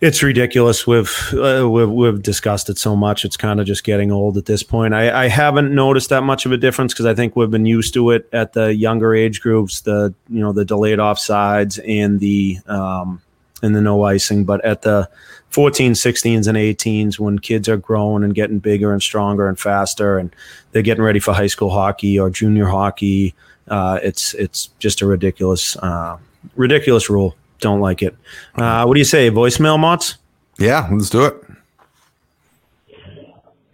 [0.00, 0.86] it's ridiculous.
[0.86, 3.24] We've, uh, we've we've discussed it so much.
[3.24, 4.94] It's kind of just getting old at this point.
[4.94, 7.92] I, I haven't noticed that much of a difference because I think we've been used
[7.94, 9.82] to it at the younger age groups.
[9.82, 13.20] The you know the delayed offsides and the um,
[13.62, 15.08] and the no icing, but at the
[15.50, 20.16] 14, 16s, and 18s, when kids are growing and getting bigger and stronger and faster,
[20.16, 20.34] and
[20.72, 23.34] they're getting ready for high school hockey or junior hockey,
[23.68, 26.16] uh, it's it's just a ridiculous uh,
[26.56, 27.36] ridiculous rule.
[27.60, 28.16] Don't like it.
[28.54, 29.30] Uh, what do you say?
[29.30, 30.16] Voicemail, Motts?
[30.58, 31.34] Yeah, let's do it.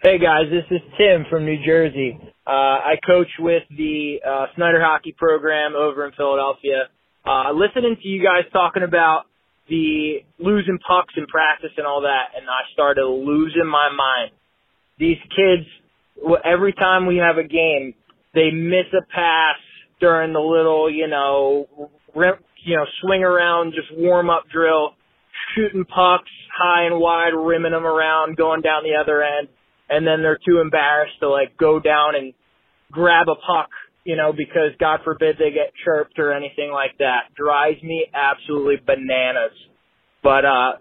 [0.03, 2.19] Hey guys, this is Tim from New Jersey.
[2.45, 6.87] Uh, I coach with the uh, Snider Hockey Program over in Philadelphia.
[7.25, 9.23] Uh, listening to you guys talking about
[9.67, 14.31] the losing pucks in practice and all that, and I started losing my mind.
[14.97, 15.67] These kids,
[16.45, 17.93] every time we have a game,
[18.33, 19.57] they miss a pass
[19.99, 21.67] during the little, you know,
[22.67, 24.93] you know, swing around, just warm up drill,
[25.55, 29.47] shooting pucks high and wide, rimming them around, going down the other end,
[29.89, 32.33] and then they're too embarrassed to like go down and
[32.91, 33.69] grab a puck
[34.07, 37.35] you know, because God forbid they get chirped or anything like that.
[37.35, 39.51] Drives me absolutely bananas.
[40.23, 40.71] But uh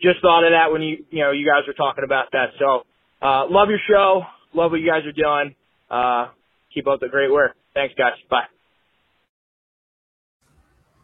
[0.00, 2.56] just thought of that when you you know, you guys were talking about that.
[2.58, 2.86] So
[3.20, 4.22] uh love your show.
[4.54, 5.54] Love what you guys are doing.
[5.90, 6.32] Uh
[6.72, 7.52] keep up the great work.
[7.74, 8.14] Thanks guys.
[8.30, 8.48] Bye.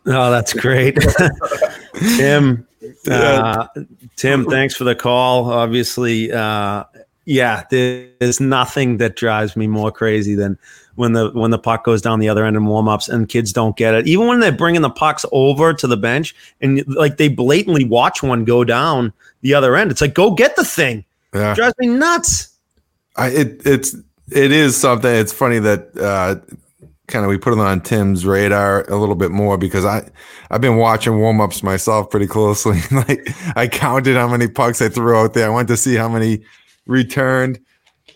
[0.07, 0.99] Oh, that's great.
[2.17, 2.67] Tim,
[3.11, 3.67] uh,
[4.17, 5.51] Tim, thanks for the call.
[5.51, 6.85] Obviously, uh,
[7.25, 10.59] Yeah, there's nothing that drives me more crazy than
[10.97, 13.53] when the when the puck goes down the other end in warm ups and kids
[13.53, 14.07] don't get it.
[14.09, 18.23] Even when they're bringing the pucks over to the bench and like they blatantly watch
[18.23, 19.13] one go down
[19.43, 19.91] the other end.
[19.91, 21.05] It's like go get the thing.
[21.33, 21.53] Yeah.
[21.53, 22.49] It drives me nuts.
[23.17, 23.95] I it it's
[24.31, 25.15] it is something.
[25.15, 26.37] It's funny that uh,
[27.09, 30.09] kind of we put it on Tim's radar a little bit more because I
[30.51, 32.81] I've been watching warm ups myself pretty closely.
[32.93, 35.47] like I counted how many pucks I threw out there.
[35.47, 36.43] I wanted to see how many
[36.87, 37.61] returned.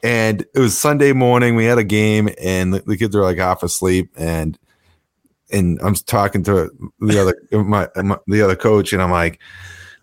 [0.02, 1.56] And it was Sunday morning.
[1.56, 4.12] We had a game, and the, the kids were like half asleep.
[4.16, 4.58] And
[5.50, 6.70] and I'm talking to
[7.00, 9.40] the other my, my the other coach, and I'm like,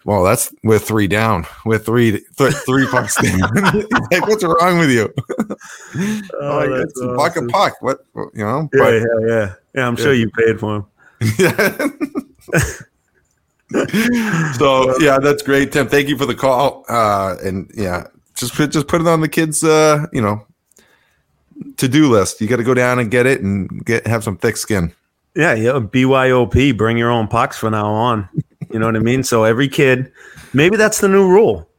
[0.05, 1.45] "Well, that's we're three down.
[1.65, 3.39] We're three th- three pucks down.
[4.11, 5.13] like, what's wrong with you?
[5.17, 7.17] oh, like, it's awesome.
[7.17, 7.73] puck a puck.
[7.81, 8.69] What you know?
[8.73, 9.87] Yeah, but, yeah, yeah, yeah.
[9.87, 10.03] I'm yeah.
[10.03, 10.85] sure you paid for him.
[11.39, 11.87] yeah.
[14.53, 15.87] so yeah, that's great, Tim.
[15.87, 16.85] Thank you for the call.
[16.89, 19.63] Uh, and yeah, just put just put it on the kids.
[19.63, 20.45] Uh, you know,
[21.77, 22.41] to do list.
[22.41, 24.93] You got to go down and get it and get have some thick skin.
[25.35, 25.71] Yeah, yeah.
[25.71, 26.77] BYOP.
[26.77, 28.29] Bring your own pucks from now on.
[28.73, 29.23] You know what I mean?
[29.23, 30.11] So every kid,
[30.53, 31.69] maybe that's the new rule.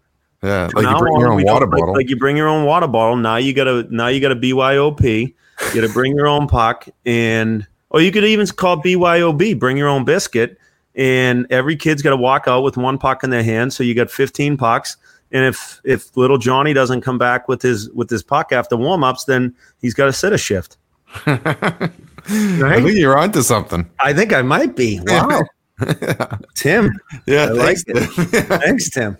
[0.42, 1.88] Yeah, like you bring your own water bottle.
[1.88, 3.16] Like, like, you bring your own water bottle.
[3.16, 5.02] Now you gotta now you gotta BYOP.
[5.02, 5.34] You
[5.74, 9.58] gotta bring your own puck and or you could even call BYOB.
[9.58, 10.58] Bring your own biscuit.
[10.96, 13.72] And every kid's got to walk out with one puck in their hand.
[13.72, 14.96] So you got 15 pucks
[15.34, 19.24] and if if little Johnny doesn't come back with his with his puck after warm-ups,
[19.24, 20.78] then he's got to sit a shift.
[21.26, 21.40] right?
[22.26, 23.90] I think you're onto something.
[23.98, 25.00] I think I might be.
[25.04, 25.42] Wow.
[26.54, 26.92] Tim.
[27.26, 27.96] Yeah, I thanks, Tim.
[28.06, 29.18] thanks, Tim.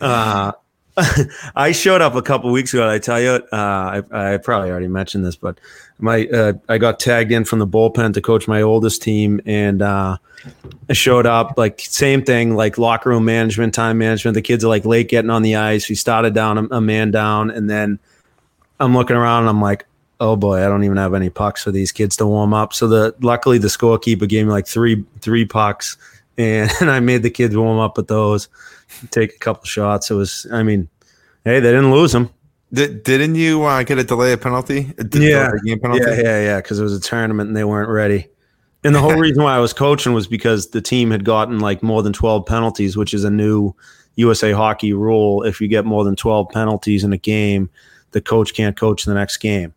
[0.00, 0.52] Uh,
[1.54, 2.88] I showed up a couple weeks ago.
[2.88, 5.58] I tell you, uh, I, I, probably already mentioned this, but
[5.98, 9.82] my uh, I got tagged in from the bullpen to coach my oldest team, and
[9.82, 10.16] uh,
[10.88, 14.34] I showed up like same thing, like locker room management, time management.
[14.34, 15.88] The kids are like late getting on the ice.
[15.88, 17.98] We started down a, a man down, and then
[18.80, 19.86] I'm looking around and I'm like,
[20.20, 22.72] oh boy, I don't even have any pucks for these kids to warm up.
[22.72, 25.96] So the luckily the scorekeeper gave me like three three pucks,
[26.38, 28.48] and, and I made the kids warm up with those,
[29.10, 30.10] take a couple shots.
[30.10, 30.88] It was, I mean,
[31.44, 32.30] hey, they didn't lose them.
[32.72, 34.92] Did, didn't you uh, get a delay of penalty?
[35.12, 35.50] yeah,
[35.80, 36.04] penalty?
[36.04, 36.56] yeah, yeah, yeah.
[36.56, 38.28] Because it was a tournament and they weren't ready.
[38.82, 41.82] And the whole reason why I was coaching was because the team had gotten like
[41.82, 43.72] more than 12 penalties, which is a new
[44.16, 45.44] USA hockey rule.
[45.44, 47.70] If you get more than 12 penalties in a game,
[48.10, 49.72] the coach can't coach the next game.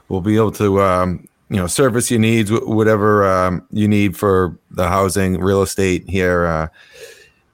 [0.08, 4.58] will be able to um, you know service your needs, whatever um, you need for
[4.72, 6.45] the housing, real estate here.
[6.45, 6.67] Uh,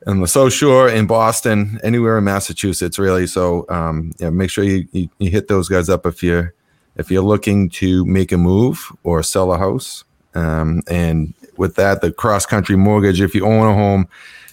[0.07, 3.27] in the South Shore in Boston, anywhere in Massachusetts, really.
[3.27, 6.53] So um, yeah, make sure you, you, you hit those guys up if you're
[6.95, 10.03] if you're looking to make a move or sell a house.
[10.33, 14.07] Um, and with that, the cross country mortgage, if you own a home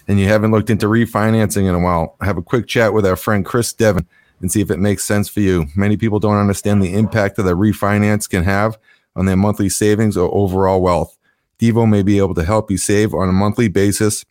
[0.07, 3.15] and you haven't looked into refinancing in a while, have a quick chat with our
[3.15, 4.05] friend Chris Devin
[4.41, 5.67] and see if it makes sense for you.
[5.75, 8.77] Many people don't understand the impact that a refinance can have
[9.15, 11.17] on their monthly savings or overall wealth.
[11.59, 14.25] Devo may be able to help you save on a monthly basis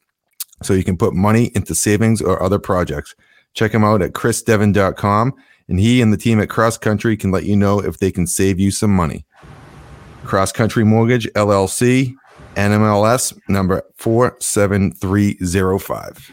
[0.64, 3.14] so you can put money into savings or other projects.
[3.54, 5.34] Check him out at chrisdevin.com,
[5.68, 8.26] and he and the team at Cross Country can let you know if they can
[8.26, 9.26] save you some money.
[10.24, 12.14] Cross Country Mortgage LLC,
[12.54, 16.30] NMLS number 47305.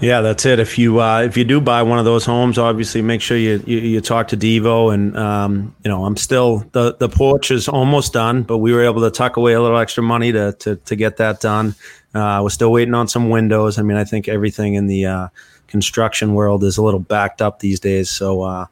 [0.00, 0.58] Yeah, that's it.
[0.58, 3.62] If you uh, if you do buy one of those homes, obviously make sure you
[3.66, 4.92] you, you talk to Devo.
[4.92, 8.84] And um, you know, I'm still the the porch is almost done, but we were
[8.84, 11.74] able to tuck away a little extra money to to to get that done.
[12.14, 13.78] Uh, we're still waiting on some windows.
[13.78, 15.28] I mean, I think everything in the uh,
[15.66, 18.10] construction world is a little backed up these days.
[18.10, 18.66] So uh,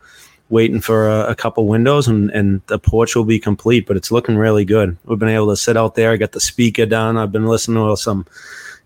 [0.51, 4.13] waiting for a, a, couple windows and, and the porch will be complete, but it's
[4.13, 4.97] looking really good.
[5.05, 7.17] We've been able to sit out there, get the speaker done.
[7.17, 8.27] I've been listening to some,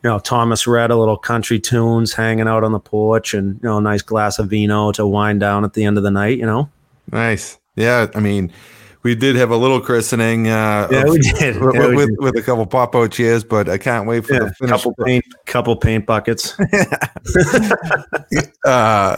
[0.03, 3.69] you know, Thomas Rhett a little country tunes, hanging out on the porch and, you
[3.69, 6.39] know, a nice glass of vino to wind down at the end of the night,
[6.39, 6.69] you know?
[7.11, 7.59] Nice.
[7.75, 8.07] Yeah.
[8.15, 8.53] I mean,
[9.03, 10.49] we did have a little christening.
[10.49, 11.57] Uh, yeah, we did.
[11.61, 12.19] With, yeah, we with, did.
[12.21, 14.71] with, a couple popo cheers, but I can't wait for yeah, the finish.
[14.71, 16.59] Couple paint, couple paint buckets.
[18.65, 19.17] uh,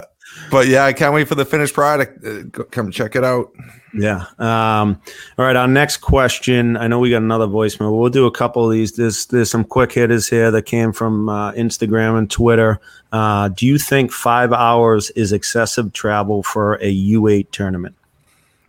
[0.51, 2.25] but yeah, I can't wait for the finished product.
[2.25, 3.53] Uh, come check it out.
[3.93, 4.27] Yeah.
[4.39, 5.01] Um,
[5.37, 5.57] all right.
[5.57, 6.77] Our next question.
[6.77, 7.99] I know we got another voicemail.
[7.99, 8.93] We'll do a couple of these.
[8.93, 12.81] There's there's some quick hitters here that came from uh, Instagram and Twitter.
[13.13, 17.97] Uh, do you think five hours is excessive travel for a U8 tournament?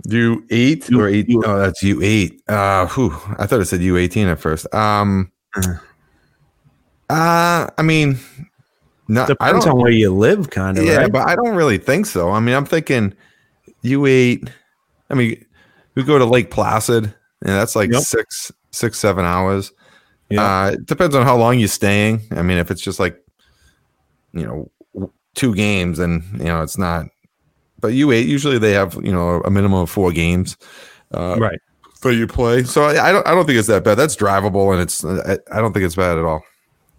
[0.08, 1.28] U eight or eight?
[1.30, 2.42] Oh, that's U eight.
[2.48, 4.72] Uh, whew, I thought it said U eighteen at first.
[4.74, 5.32] Um,
[7.10, 8.18] uh, I mean,
[9.14, 10.86] no, depends on where you live, kind of.
[10.86, 11.12] Yeah, right?
[11.12, 12.32] but I don't really think so.
[12.32, 13.14] I mean, I'm thinking
[13.82, 14.50] you eight.
[15.10, 15.46] I mean,
[15.96, 18.04] we go to Lake Placid, and that's like yep.
[18.04, 19.72] six, six, seven hours.
[20.30, 22.22] Yeah, uh, it depends on how long you're staying.
[22.32, 23.22] I mean, if it's just like,
[24.34, 27.08] you know, two games, and you know, it's not
[27.82, 30.56] but you eight usually they have you know a minimum of four games,
[31.14, 31.60] uh, right?
[32.00, 33.96] For you play, so I, I, don't I don't think it's that bad.
[33.96, 36.42] That's drivable, and it's I, I don't think it's bad at all.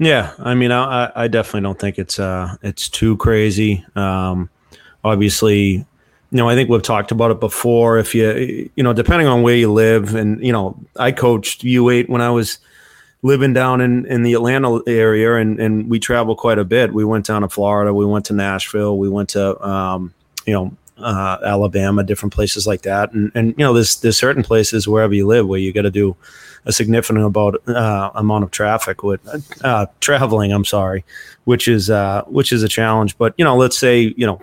[0.02, 3.84] Yeah, I mean, I, I definitely don't think it's uh it's too crazy.
[3.94, 4.50] Um,
[5.04, 5.86] obviously, you
[6.32, 7.98] know, I think we've talked about it before.
[7.98, 12.08] If you you know, depending on where you live, and you know, I coached U8
[12.08, 12.58] when I was
[13.22, 16.92] living down in, in the Atlanta area and, and we travel quite a bit.
[16.92, 20.12] We went down to Florida, we went to Nashville, we went to um,
[20.46, 23.12] you know, uh, Alabama, different places like that.
[23.12, 25.90] And, and, you know, there's, there's certain places wherever you live where you got to
[25.90, 26.16] do
[26.64, 29.20] a significant about, uh, amount of traffic with,
[29.64, 31.04] uh, traveling, I'm sorry,
[31.44, 33.18] which is, uh, which is a challenge.
[33.18, 34.40] But, you know, let's say, you know,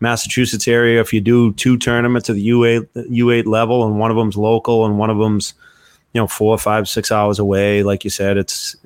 [0.00, 4.16] Massachusetts area, if you do two tournaments at the U8, U8 level and one of
[4.16, 5.54] them's local and one of them's,
[6.12, 8.76] you know, four, five, six hours away, like you said, it's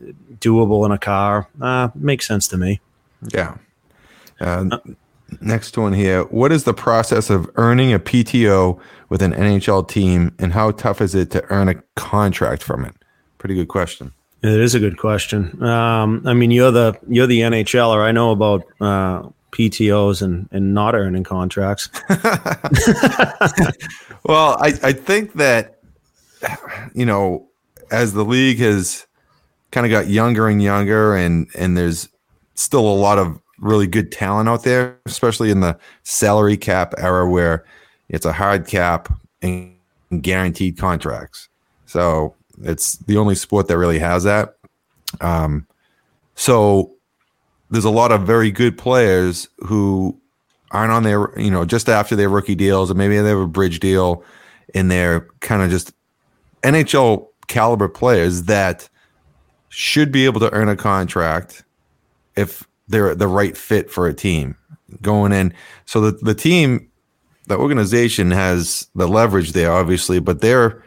[0.40, 1.48] doable in a car.
[1.60, 2.80] Uh, makes sense to me.
[3.32, 3.56] Yeah.
[4.40, 4.78] Uh,
[5.40, 6.24] next one here.
[6.24, 8.78] What is the process of earning a PTO
[9.08, 12.94] with an NHL team, and how tough is it to earn a contract from it?
[13.38, 14.12] Pretty good question.
[14.42, 15.62] It is a good question.
[15.62, 18.02] Um, I mean, you're the you're the NHLer.
[18.02, 21.90] I know about uh, PTOS and and not earning contracts.
[24.24, 25.80] well, I I think that
[26.94, 27.48] you know
[27.90, 29.06] as the league has
[29.72, 32.08] kind of got younger and younger, and and there's
[32.54, 37.28] still a lot of really good talent out there, especially in the salary cap era
[37.28, 37.64] where
[38.08, 39.74] it's a hard cap and
[40.20, 41.48] guaranteed contracts.
[41.86, 44.56] So it's the only sport that really has that.
[45.20, 45.66] Um,
[46.34, 46.92] so
[47.70, 50.18] there's a lot of very good players who
[50.70, 53.46] aren't on their, you know, just after their rookie deals, or maybe they have a
[53.46, 54.24] bridge deal,
[54.74, 55.92] and they're kind of just
[56.62, 58.88] NHL caliber players that
[59.68, 61.64] should be able to earn a contract
[62.36, 64.56] if they're the right fit for a team
[65.00, 65.54] going in.
[65.86, 66.88] So the, the team,
[67.46, 70.82] the organization has the leverage there, obviously, but they're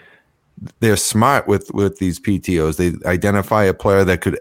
[0.79, 2.77] they're smart with with these PTOS.
[2.77, 4.39] They identify a player that could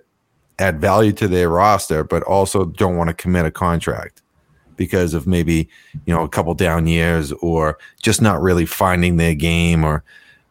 [0.59, 4.23] add value to their roster, but also don't want to commit a contract
[4.77, 5.69] because of maybe
[6.07, 10.05] you know a couple down years or just not really finding their game or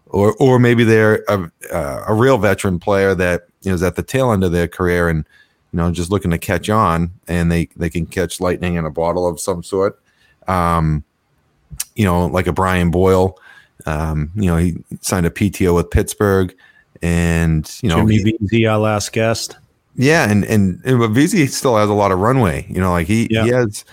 [0.07, 3.95] or or maybe they're a, uh, a real veteran player that you know, is at
[3.95, 5.25] the tail end of their career and
[5.71, 8.91] you know, just looking to catch on, and they they can catch lightning in a
[8.91, 10.01] bottle of some sort.
[10.47, 11.03] Um,
[11.95, 13.37] you know, like a Brian Boyle.
[13.85, 16.55] Um, you know, he signed a PTO with Pittsburgh,
[17.01, 19.57] and you know, Jimmy Vesey, our last guest.
[19.95, 22.65] Yeah, and and, and Vesey still has a lot of runway.
[22.69, 23.43] You know, like he yeah.
[23.43, 23.85] he has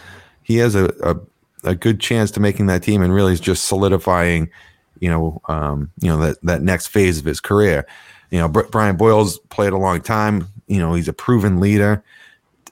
[0.42, 3.64] he has a, a, a good chance to making that team, and really is just
[3.64, 4.50] solidifying.
[5.00, 7.86] You know, um, you know that that next phase of his career.
[8.30, 10.48] You know, Brian Boyle's played a long time.
[10.68, 12.02] You know, he's a proven leader,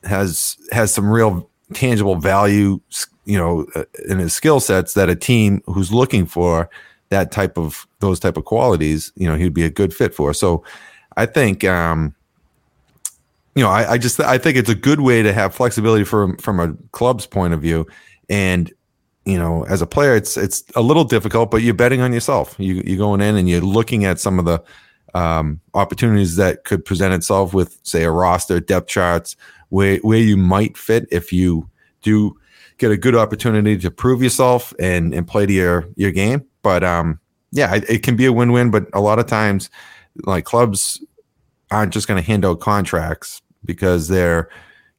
[0.05, 2.81] has has some real tangible value.
[3.25, 6.71] You know, uh, in his skill sets that a team who's looking for
[7.09, 10.33] that type of those type of qualities, you know, he'd be a good fit for.
[10.33, 10.63] So,
[11.17, 12.15] I think, um,
[13.57, 16.37] you know, I, I just I think it's a good way to have flexibility from
[16.37, 17.87] from a club's point of view,
[18.29, 18.73] and
[19.25, 22.55] you know, as a player, it's it's a little difficult, but you're betting on yourself.
[22.59, 24.63] You you're going in and you're looking at some of the
[25.17, 29.35] um, opportunities that could present itself with, say, a roster, depth charts,
[29.71, 31.69] where where you might fit if you
[32.03, 32.37] do
[32.79, 36.45] get a good opportunity to prove yourself and and play to your your game.
[36.63, 37.19] But um,
[37.51, 38.71] yeah, it, it can be a win win.
[38.71, 39.71] But a lot of times,
[40.25, 41.03] like clubs
[41.71, 44.51] aren't just going to hand out contracts because they're,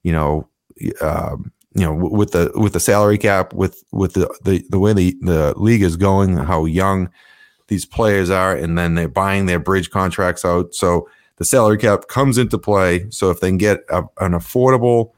[0.01, 0.49] you know,
[0.99, 4.93] um, you know, with the with the salary cap, with with the the, the way
[4.93, 7.07] the the league is going, how young
[7.67, 10.73] these players are, and then they're buying their bridge contracts out.
[10.73, 13.09] So the salary cap comes into play.
[13.09, 15.11] So if they can get a, an affordable,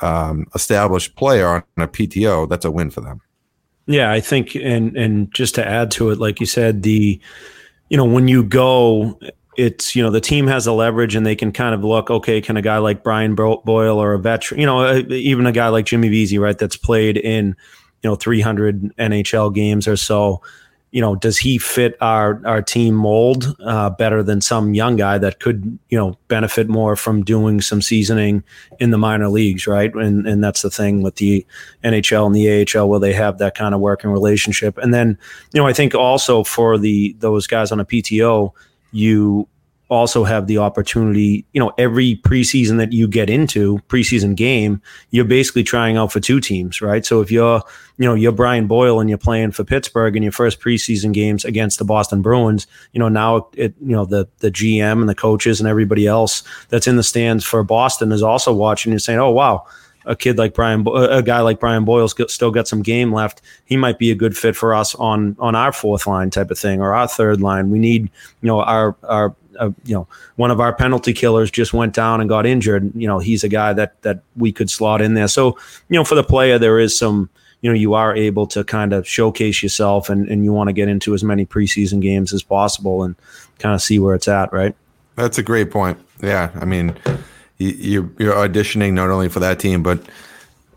[0.00, 3.20] um, established player on a PTO, that's a win for them.
[3.86, 7.20] Yeah, I think, and and just to add to it, like you said, the
[7.88, 9.18] you know when you go
[9.56, 12.40] it's you know the team has a leverage and they can kind of look okay
[12.40, 15.68] can a guy like Brian Boyle or a veteran you know uh, even a guy
[15.68, 17.56] like Jimmy Vesey right that's played in
[18.02, 20.42] you know 300 NHL games or so
[20.96, 25.18] you know does he fit our our team mold uh, better than some young guy
[25.18, 28.42] that could you know benefit more from doing some seasoning
[28.80, 29.92] in the minor leagues right?
[29.94, 31.44] And and that's the thing with the
[31.84, 34.78] NHL and the AHL where they have that kind of working relationship.
[34.78, 35.18] And then
[35.52, 38.52] you know I think also for the those guys on a PTO
[38.92, 39.46] you
[39.88, 45.24] also have the opportunity, you know, every preseason that you get into, preseason game, you're
[45.24, 47.06] basically trying out for two teams, right?
[47.06, 47.62] So if you're,
[47.96, 51.44] you know, you're Brian Boyle and you're playing for Pittsburgh in your first preseason games
[51.44, 55.14] against the Boston Bruins, you know, now it, you know, the the GM and the
[55.14, 59.20] coaches and everybody else that's in the stands for Boston is also watching and saying,
[59.20, 59.66] "Oh, wow,
[60.06, 63.42] a kid like Brian, a guy like Brian Boyle still got some game left.
[63.64, 66.58] He might be a good fit for us on on our fourth line type of
[66.58, 67.70] thing or our third line.
[67.70, 68.02] We need,
[68.40, 72.20] you know, our our uh, you know one of our penalty killers just went down
[72.20, 72.92] and got injured.
[72.94, 75.28] You know, he's a guy that that we could slot in there.
[75.28, 77.30] So you know, for the player, there is some.
[77.62, 80.74] You know, you are able to kind of showcase yourself, and, and you want to
[80.74, 83.16] get into as many preseason games as possible, and
[83.58, 84.76] kind of see where it's at, right?
[85.16, 85.98] That's a great point.
[86.22, 86.94] Yeah, I mean,
[87.56, 90.00] you, you're auditioning not only for that team but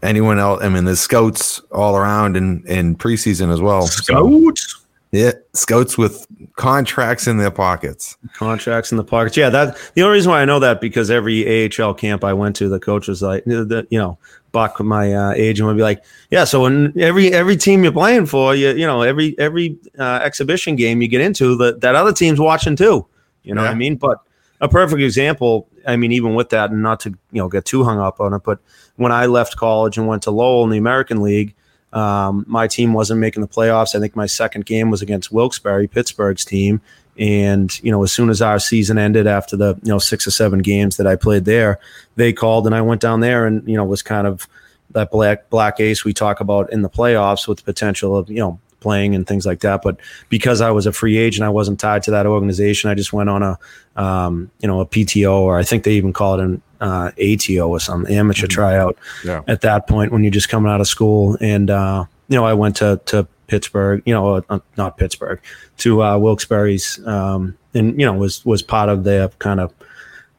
[0.02, 0.62] anyone else.
[0.64, 3.84] I mean, there's scouts all around in in preseason as well.
[3.84, 4.76] Scouts.
[5.12, 8.16] Yeah, scouts with contracts in their pockets.
[8.34, 9.36] Contracts in the pockets.
[9.36, 12.56] Yeah, that the only reason why I know that because every AHL camp I went
[12.58, 14.20] to, the coach was like, the, you know,
[14.52, 16.44] Buck, my uh, agent would be like, yeah.
[16.44, 20.76] So in every every team you're playing for, you you know, every every uh, exhibition
[20.76, 23.08] game you get into, that that other team's watching too.
[23.44, 23.70] You know yeah.
[23.70, 23.96] what I mean?
[23.96, 24.20] But
[24.62, 25.68] a perfect example.
[25.88, 28.34] I mean, even with that, and not to you know get too hung up on
[28.34, 28.60] it, but
[28.98, 31.56] when I left college and went to Lowell in the American League,
[31.94, 33.96] um, my team wasn't making the playoffs.
[33.96, 36.82] I think my second game was against Wilkes-Barre, Pittsburgh's team,
[37.18, 40.32] and you know, as soon as our season ended after the you know six or
[40.32, 41.80] seven games that I played there,
[42.16, 44.48] they called and I went down there and you know was kind of
[44.92, 48.40] that black black ace we talk about in the playoffs with the potential of you
[48.40, 49.82] know playing and things like that.
[49.82, 52.90] But because I was a free agent, I wasn't tied to that organization.
[52.90, 53.60] I just went on a,
[53.96, 57.68] um, you know, a PTO or I think they even call it an uh, ATO
[57.68, 58.54] or some amateur mm-hmm.
[58.54, 58.98] tryout.
[59.24, 59.42] Yeah.
[59.48, 62.54] At that point, when you're just coming out of school, and uh, you know, I
[62.54, 65.42] went to to Pittsburgh, you know, uh, not Pittsburgh,
[65.80, 69.74] to uh, Wilkes-Barre's, um, and you know, was was part of the kind of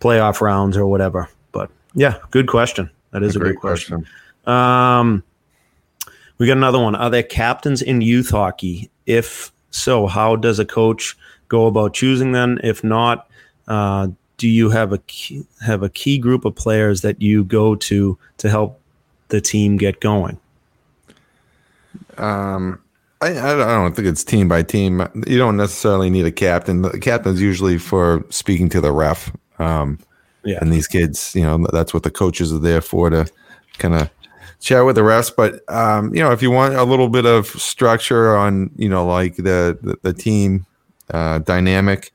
[0.01, 1.29] playoff rounds or whatever.
[1.53, 2.91] But yeah, good question.
[3.11, 4.07] That is a, a good question.
[4.45, 4.55] question.
[4.55, 5.25] Um,
[6.39, 6.95] we got another one.
[6.95, 8.91] Are there captains in youth hockey?
[9.05, 11.17] If so, how does a coach
[11.49, 12.59] go about choosing them?
[12.63, 13.29] If not,
[13.69, 14.09] uh,
[14.41, 18.19] do you have a key, have a key group of players that you go to
[18.39, 18.81] to help
[19.29, 20.41] the team get going?
[22.17, 22.81] Um,
[23.21, 25.07] I, I don't think it's team by team.
[25.27, 26.81] You don't necessarily need a captain.
[26.81, 29.31] The captain's usually for speaking to the ref.
[29.59, 29.99] Um,
[30.43, 30.57] yeah.
[30.63, 33.27] And these kids, you know, that's what the coaches are there for to
[33.77, 34.09] kind of
[34.61, 35.37] chat with the rest.
[35.37, 39.05] But um, you know, if you want a little bit of structure on, you know,
[39.05, 40.65] like the the, the team
[41.11, 42.11] uh, dynamic,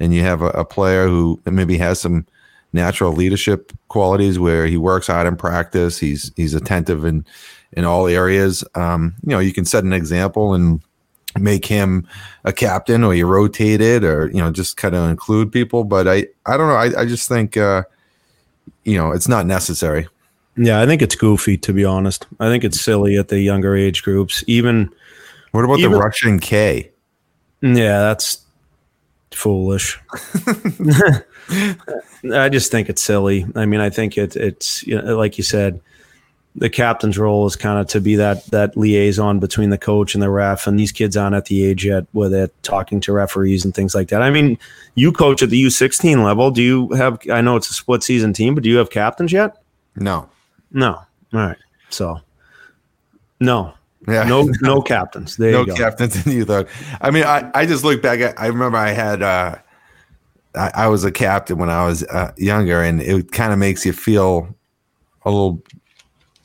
[0.00, 2.26] and you have a, a, player who maybe has some
[2.72, 7.24] natural leadership qualities where he works hard in practice, he's he's attentive in
[7.72, 8.64] in all areas.
[8.74, 10.80] Um, you know, you can set an example and
[11.38, 12.08] make him
[12.44, 15.84] a captain, or you rotate it, or you know, just kind of include people.
[15.84, 16.74] But I I don't know.
[16.74, 17.56] I I just think.
[17.56, 17.84] Uh,
[18.84, 20.08] you know, it's not necessary.
[20.56, 22.26] Yeah, I think it's goofy to be honest.
[22.38, 24.44] I think it's silly at the younger age groups.
[24.46, 24.90] Even
[25.52, 26.90] what about even, the Russian K?
[27.62, 28.44] Yeah, that's
[29.34, 29.98] foolish.
[32.32, 33.46] I just think it's silly.
[33.54, 35.80] I mean, I think it, it's you know, like you said,
[36.56, 40.22] the captain's role is kind of to be that that liaison between the coach and
[40.22, 40.66] the ref.
[40.66, 43.94] And these kids aren't at the age yet where they're talking to referees and things
[43.94, 44.22] like that.
[44.22, 44.58] I mean,
[44.94, 46.50] you coach at the U16 level.
[46.50, 47.18] Do you have?
[47.30, 49.62] I know it's a split season team, but do you have captains yet?
[49.96, 50.28] No.
[50.72, 50.94] No.
[51.32, 51.58] All right.
[51.88, 52.20] So,
[53.38, 53.74] no.
[54.08, 54.24] Yeah.
[54.24, 55.36] No, no captains.
[55.36, 56.68] There no captains in you thought.
[57.00, 59.56] I mean, I, I just look back at, I remember I had, uh,
[60.54, 63.86] I, I was a captain when I was uh, younger, and it kind of makes
[63.86, 64.54] you feel
[65.24, 65.62] a little.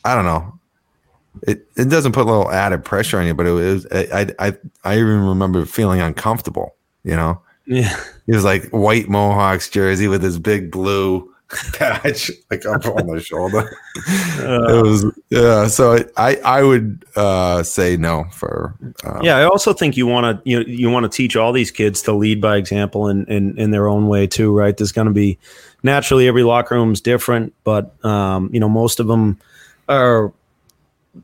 [0.04, 0.60] I don't know.
[1.48, 3.88] It it doesn't put a little added pressure on you, but it was.
[3.92, 6.76] I I I even remember feeling uncomfortable.
[7.04, 7.42] You know.
[7.66, 8.00] Yeah.
[8.28, 11.34] He was like white Mohawks jersey with his big blue
[11.74, 13.78] patch like up on the shoulder.
[14.40, 15.68] Uh, it was yeah.
[15.68, 18.76] So I I would uh, say no for.
[19.04, 21.72] Um, yeah, I also think you want to you you want to teach all these
[21.72, 24.76] kids to lead by example in in, in their own way too, right?
[24.76, 25.38] There's going to be
[25.84, 29.40] naturally every locker room is different, but um, you know most of them
[29.88, 30.34] are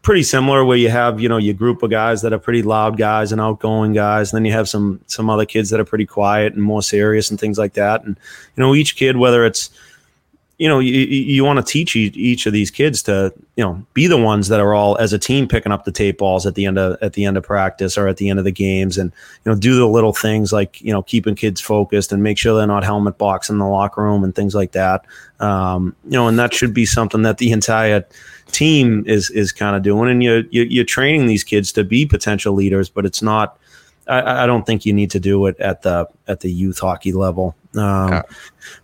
[0.02, 2.98] pretty similar where you have you know your group of guys that are pretty loud
[2.98, 6.06] guys and outgoing guys and then you have some some other kids that are pretty
[6.06, 8.18] quiet and more serious and things like that and
[8.56, 9.70] you know each kid whether it's
[10.62, 14.06] you know, you, you want to teach each of these kids to, you know, be
[14.06, 16.68] the ones that are all as a team picking up the tape balls at the
[16.68, 19.12] end of at the end of practice or at the end of the games, and
[19.44, 22.56] you know, do the little things like you know, keeping kids focused and make sure
[22.56, 25.04] they're not helmet boxing in the locker room and things like that.
[25.40, 28.06] Um, you know, and that should be something that the entire
[28.52, 32.06] team is is kind of doing, and you, you you're training these kids to be
[32.06, 33.58] potential leaders, but it's not.
[34.08, 37.14] I, I, don't think you need to do it at the at the youth hockey
[37.14, 37.56] level.
[37.76, 38.22] Um, yeah.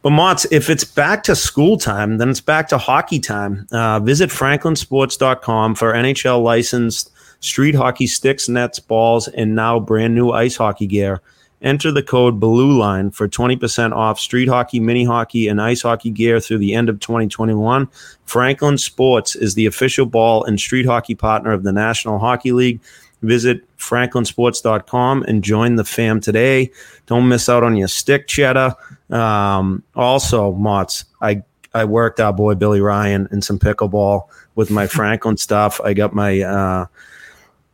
[0.01, 3.67] But Motts, if it's back to school time, then it's back to hockey time.
[3.71, 10.31] Uh, visit franklinsports.com for NHL licensed street hockey sticks, nets, balls, and now brand new
[10.31, 11.21] ice hockey gear.
[11.61, 16.39] Enter the code BLUELINE for 20% off street hockey, mini hockey, and ice hockey gear
[16.39, 17.87] through the end of 2021.
[18.25, 22.79] Franklin Sports is the official ball and street hockey partner of the National Hockey League.
[23.23, 26.71] Visit franklinsports.com and join the fam today.
[27.07, 28.75] Don't miss out on your stick cheddar.
[29.09, 31.43] Um, also, Motts, I
[31.73, 35.81] I worked our boy Billy Ryan in some pickleball with my Franklin stuff.
[35.83, 36.85] I got my uh,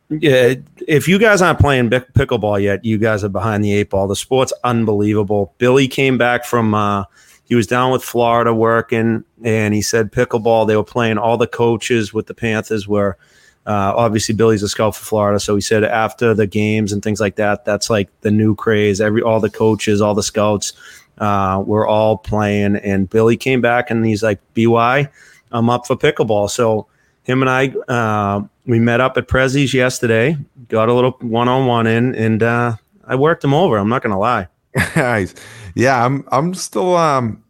[0.08, 0.54] yeah.
[0.86, 4.08] If you guys aren't playing pickleball yet, you guys are behind the eight ball.
[4.08, 5.54] The sport's unbelievable.
[5.58, 7.04] Billy came back from uh,
[7.46, 10.66] he was down with Florida working, and he said pickleball.
[10.66, 11.18] They were playing.
[11.18, 13.18] All the coaches with the Panthers were
[13.66, 17.20] uh, obviously, Billy's a scout for Florida, so he said after the games and things
[17.20, 19.00] like that, that's like the new craze.
[19.00, 20.74] Every all the coaches, all the scouts,
[21.18, 25.08] uh, were all playing, and Billy came back and he's like, "By,
[25.50, 26.88] I'm up for pickleball." So
[27.22, 30.36] him and I, uh, we met up at Prezzi's yesterday,
[30.68, 33.78] got a little one on one in, and uh, I worked him over.
[33.78, 34.48] I'm not gonna lie.
[34.96, 35.34] nice.
[35.74, 36.26] Yeah, I'm.
[36.30, 37.42] I'm still um,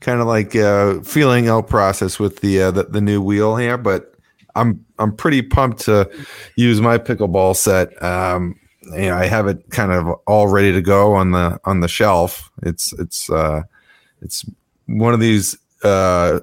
[0.00, 3.78] kind of like uh, feeling out process with the, uh, the the new wheel here,
[3.78, 4.14] but
[4.56, 6.10] I'm I'm pretty pumped to
[6.56, 8.00] use my pickleball set.
[8.02, 11.80] Um, you know, I have it kind of all ready to go on the on
[11.80, 12.50] the shelf.
[12.62, 13.62] It's it's uh,
[14.22, 14.44] it's
[14.86, 15.56] one of these.
[15.82, 16.40] Uh,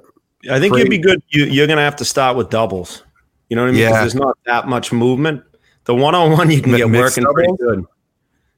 [0.50, 1.22] I think you'd be good.
[1.30, 3.04] You, are going to have to start with doubles.
[3.50, 3.82] You know what I mean?
[3.82, 4.02] Yeah.
[4.02, 5.44] There's not that much movement.
[5.86, 7.34] The one on one you can M- get working doubles?
[7.34, 7.86] pretty good.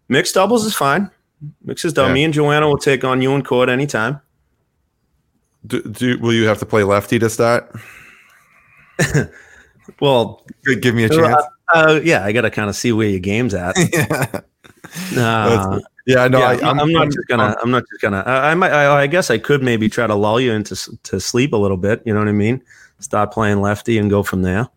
[0.09, 1.09] Mixed doubles is fine.
[1.63, 2.09] Mixed is done.
[2.09, 2.13] Yeah.
[2.13, 4.21] Me and Joanna will take on you and court anytime.
[5.65, 7.73] Do, do will you have to play lefty to start?
[9.99, 10.45] Well,
[10.81, 11.43] give me a chance.
[11.73, 13.75] Uh, uh, yeah, I got to kind of see where your game's at.
[13.93, 14.41] yeah.
[15.17, 17.57] Uh, yeah, no, yeah, I, am not just gonna.
[17.61, 18.23] I'm not just gonna.
[18.25, 18.71] I, I might.
[18.71, 21.75] I, I, guess I could maybe try to lull you into to sleep a little
[21.75, 22.01] bit.
[22.05, 22.63] You know what I mean?
[22.99, 24.69] Start playing lefty and go from there.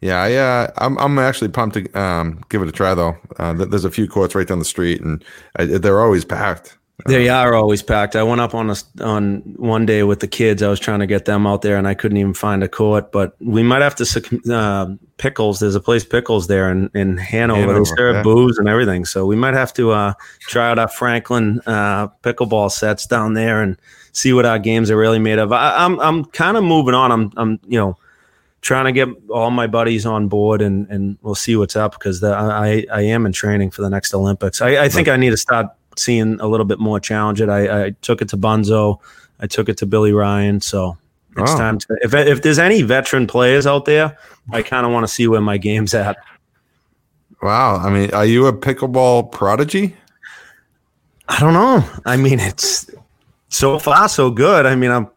[0.00, 0.72] Yeah, yeah.
[0.78, 0.98] I'm.
[0.98, 3.16] I'm actually pumped to um, give it a try though.
[3.38, 5.24] Uh, there's a few courts right down the street, and
[5.56, 6.76] I, they're always packed.
[7.06, 8.14] They are always packed.
[8.14, 10.62] I went up on a, on one day with the kids.
[10.62, 13.10] I was trying to get them out there, and I couldn't even find a court.
[13.10, 15.58] But we might have to uh, pickles.
[15.58, 17.60] There's a place pickles there in, in Hanover.
[17.60, 18.22] Hanover they serve yeah.
[18.22, 22.70] booze and everything, so we might have to uh, try out our Franklin uh, pickleball
[22.70, 23.76] sets down there and
[24.12, 25.52] see what our games are really made of.
[25.52, 27.10] I, I'm I'm kind of moving on.
[27.10, 27.98] I'm I'm you know
[28.60, 32.22] trying to get all my buddies on board and and we'll see what's up because
[32.22, 34.62] I I am in training for the next Olympics.
[34.62, 35.66] I, I think I need to start
[35.96, 37.48] seeing a little bit more challenge it.
[37.48, 38.98] I, I took it to Bunzo,
[39.40, 40.60] I took it to Billy Ryan.
[40.60, 40.96] So
[41.36, 41.58] it's oh.
[41.58, 44.16] time to if if there's any veteran players out there,
[44.52, 46.16] I kind of want to see where my game's at.
[47.42, 49.94] Wow, I mean, are you a pickleball prodigy?
[51.28, 51.84] I don't know.
[52.06, 52.90] I mean, it's
[53.48, 54.66] so far so good.
[54.66, 55.08] I mean, I'm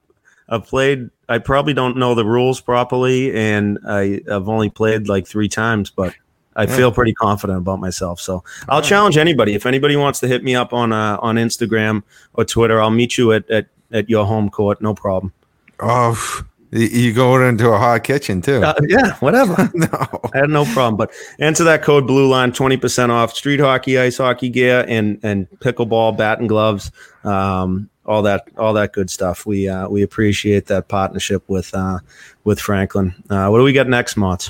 [0.49, 1.09] I've played.
[1.29, 5.89] I probably don't know the rules properly, and I, I've only played like three times,
[5.89, 6.13] but
[6.57, 6.75] I yeah.
[6.75, 8.19] feel pretty confident about myself.
[8.19, 9.53] So I'll challenge anybody.
[9.53, 12.03] If anybody wants to hit me up on uh, on Instagram
[12.33, 14.81] or Twitter, I'll meet you at, at, at your home court.
[14.81, 15.31] No problem.
[15.79, 18.61] Oh, You go into a hot kitchen too.
[18.61, 19.69] Uh, yeah, whatever.
[19.73, 19.87] no,
[20.33, 20.97] I had no problem.
[20.97, 25.19] But enter that code Blue Line, twenty percent off street hockey, ice hockey gear, and
[25.23, 26.91] and pickleball bat and gloves.
[27.23, 29.45] Um, all that all that good stuff.
[29.45, 31.99] We uh, we appreciate that partnership with uh,
[32.43, 33.13] with Franklin.
[33.29, 34.49] Uh, what do we got next, Motts?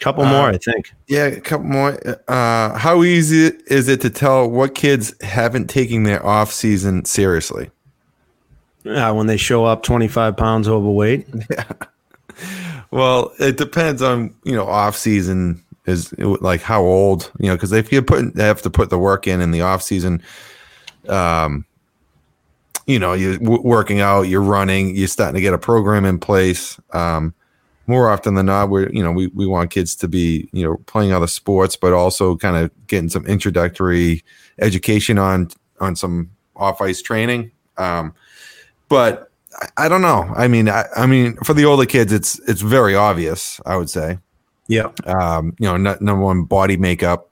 [0.00, 0.92] Couple more, I think.
[1.06, 1.98] Yeah, a couple more.
[2.28, 7.70] Uh, how easy is it to tell what kids haven't taken their off season seriously?
[8.84, 11.26] Yeah, when they show up twenty five pounds overweight.
[11.50, 11.72] Yeah.
[12.90, 17.72] Well, it depends on you know off season is like how old you know because
[17.72, 20.22] if you put they have to put the work in in the off season,
[21.08, 21.64] um,
[22.86, 26.18] you know you're w- working out, you're running, you're starting to get a program in
[26.18, 26.78] place.
[26.92, 27.34] Um,
[27.86, 30.76] more often than not, we're you know we we want kids to be you know
[30.86, 34.22] playing other sports, but also kind of getting some introductory
[34.58, 35.48] education on
[35.80, 37.50] on some off ice training.
[37.76, 38.14] Um,
[38.88, 39.30] but
[39.60, 40.32] I, I don't know.
[40.36, 43.60] I mean, I, I mean, for the older kids, it's it's very obvious.
[43.66, 44.18] I would say.
[44.66, 44.90] Yeah.
[45.04, 47.30] Um, you know, n- number one, body makeup,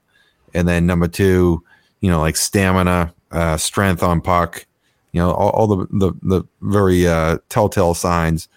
[0.55, 1.64] and then number two,
[2.00, 4.66] you know, like stamina, uh, strength on puck.
[5.13, 8.49] You know, all, all the, the the very uh, telltale signs.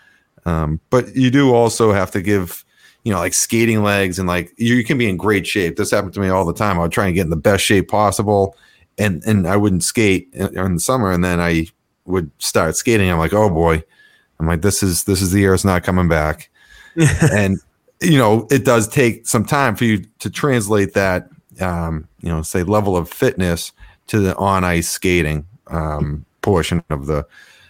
[0.46, 2.64] Um, but you do also have to give,
[3.04, 5.76] you know, like skating legs and like you, you can be in great shape.
[5.76, 6.78] This happened to me all the time.
[6.78, 8.56] I would try and get in the best shape possible,
[8.98, 11.68] and and I wouldn't skate in, in the summer, and then I
[12.06, 13.12] would start skating.
[13.12, 13.84] I'm like, oh boy,
[14.40, 16.50] I'm like, this is this is the year it's not coming back,
[17.32, 17.60] and
[18.02, 21.30] you know, it does take some time for you to translate that,
[21.60, 23.72] um, you know, say level of fitness
[24.08, 27.26] to the on ice skating um, portion of the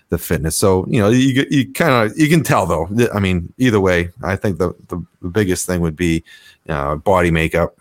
[0.09, 0.57] the fitness.
[0.57, 2.87] So you know, you you kind of you can tell though.
[3.13, 6.23] I mean, either way, I think the the, the biggest thing would be
[6.69, 7.77] uh, body makeup.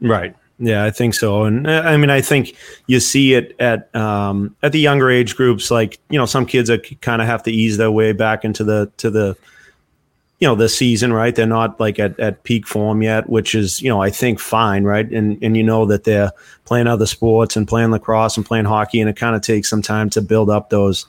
[0.00, 0.34] Right.
[0.62, 1.44] Yeah, I think so.
[1.44, 2.54] And uh, I mean, I think
[2.86, 5.70] you see it at um, at the younger age groups.
[5.70, 6.70] Like you know, some kids
[7.00, 9.36] kind of have to ease their way back into the to the
[10.40, 11.12] you know the season.
[11.12, 14.40] Right, they're not like at, at peak form yet, which is you know I think
[14.40, 14.84] fine.
[14.84, 16.32] Right, and and you know that they're
[16.64, 19.82] playing other sports and playing lacrosse and playing hockey, and it kind of takes some
[19.82, 21.06] time to build up those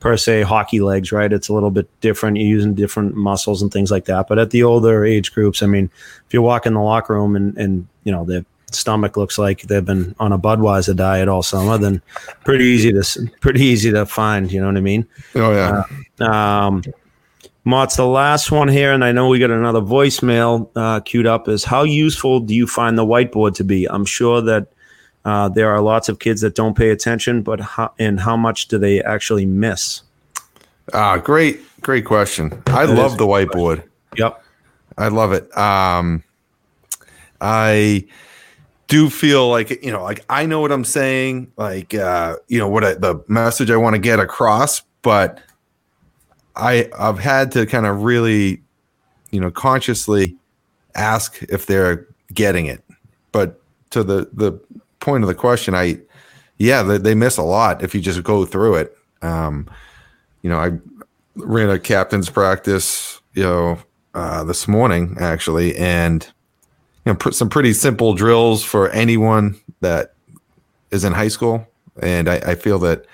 [0.00, 1.10] per se hockey legs.
[1.10, 2.36] Right, it's a little bit different.
[2.36, 4.28] You're using different muscles and things like that.
[4.28, 5.90] But at the older age groups, I mean,
[6.26, 9.62] if you walk in the locker room and and you know they're stomach looks like
[9.62, 12.02] they've been on a Budweiser diet all summer, then
[12.44, 14.50] pretty easy to pretty easy to find.
[14.52, 15.06] You know what I mean?
[15.34, 15.84] Oh yeah.
[16.20, 16.82] Uh, um,
[17.64, 21.48] Motts the last one here, and I know we got another voicemail uh, queued up.
[21.48, 23.86] Is how useful do you find the whiteboard to be?
[23.86, 24.68] I'm sure that
[25.24, 28.68] uh, there are lots of kids that don't pay attention, but how, and how much
[28.68, 30.02] do they actually miss?
[30.92, 32.52] Ah, great, great question.
[32.66, 33.82] I That love the whiteboard.
[34.16, 34.44] Yep.
[34.98, 35.56] I love it.
[35.56, 36.22] Um,
[37.40, 38.06] I
[38.88, 42.68] do feel like you know, like I know what I'm saying, like uh, you know
[42.68, 45.40] what I, the message I want to get across, but
[46.56, 48.62] I I've had to kind of really,
[49.30, 50.36] you know, consciously
[50.94, 52.82] ask if they're getting it.
[53.32, 54.52] But to the the
[55.00, 56.00] point of the question, I
[56.58, 58.96] yeah, they, they miss a lot if you just go through it.
[59.22, 59.68] Um,
[60.42, 60.72] you know, I
[61.36, 63.78] ran a captain's practice, you know,
[64.14, 66.26] uh, this morning actually, and
[67.04, 70.14] you know, some pretty simple drills for anyone that
[70.90, 71.66] is in high school.
[72.00, 73.06] And I, I feel that,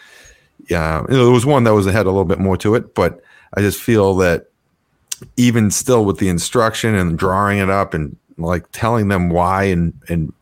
[0.69, 2.95] yeah, you know, there was one that was had a little bit more to it,
[2.95, 3.23] but
[3.55, 4.47] I just feel that
[5.37, 9.93] even still with the instruction and drawing it up and like telling them why and
[10.09, 10.33] and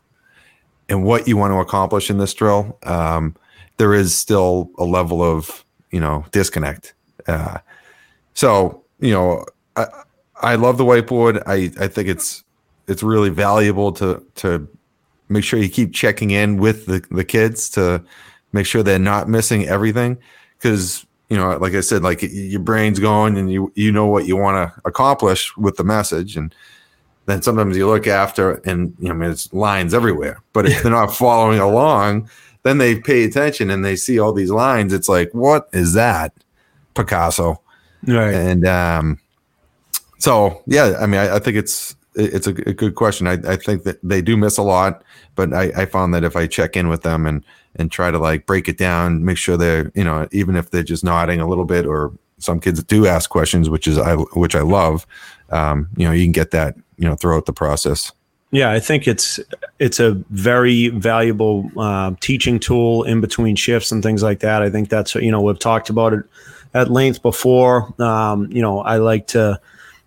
[0.88, 3.34] and what you want to accomplish in this drill, um,
[3.76, 6.94] there is still a level of you know disconnect.
[7.26, 7.58] Uh,
[8.34, 9.44] so you know,
[9.76, 9.86] I
[10.40, 11.42] I love the whiteboard.
[11.46, 12.44] I I think it's
[12.86, 14.68] it's really valuable to to
[15.28, 18.02] make sure you keep checking in with the the kids to
[18.52, 20.16] make sure they're not missing everything
[20.56, 24.26] because you know like i said like your brain's going and you you know what
[24.26, 26.36] you want to accomplish with the message.
[26.36, 26.54] And
[27.26, 30.82] then sometimes you look after and you know I mean, it's lines everywhere but if
[30.82, 32.30] they're not following along
[32.62, 34.92] then they pay attention and they see all these lines.
[34.92, 36.32] It's like what is that
[36.94, 37.60] picasso?
[38.06, 38.32] Right.
[38.32, 39.18] and um
[40.18, 43.28] so yeah i mean i, I think it's it's a, a good question.
[43.28, 45.04] I, I think that they do miss a lot
[45.34, 47.44] but I, I found that if i check in with them and
[47.78, 50.82] and try to like break it down make sure they're you know even if they're
[50.82, 54.54] just nodding a little bit or some kids do ask questions which is i which
[54.54, 55.06] i love
[55.50, 58.12] um you know you can get that you know throughout the process
[58.50, 59.38] Yeah, I think it's
[59.78, 64.62] it's a very valuable uh, teaching tool in between shifts and things like that.
[64.62, 66.24] I think that's you know we've talked about it
[66.72, 67.92] at length before.
[68.00, 69.60] Um, you know, I like to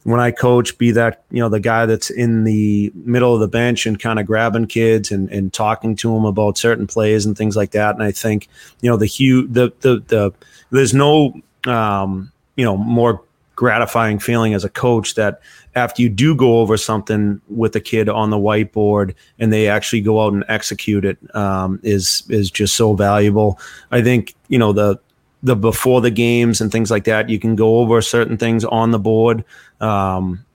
[0.04, 3.48] when I coach be that you know the guy that's in the middle of the
[3.48, 7.38] bench and kind of grabbing kids and and talking to them about certain plays and
[7.38, 7.96] things like that.
[7.96, 8.48] And I think
[8.82, 10.34] you know the hue the the the
[10.72, 13.24] there's no um, you know more
[13.56, 15.40] gratifying feeling as a coach that
[15.76, 20.02] after you do go over something with a kid on the whiteboard and they actually
[20.02, 23.60] go out and execute it um, is is just so valuable.
[23.92, 25.00] I think you know the
[25.44, 27.30] the before the games and things like that.
[27.30, 29.44] You can go over certain things on the board.
[29.80, 30.46] Um,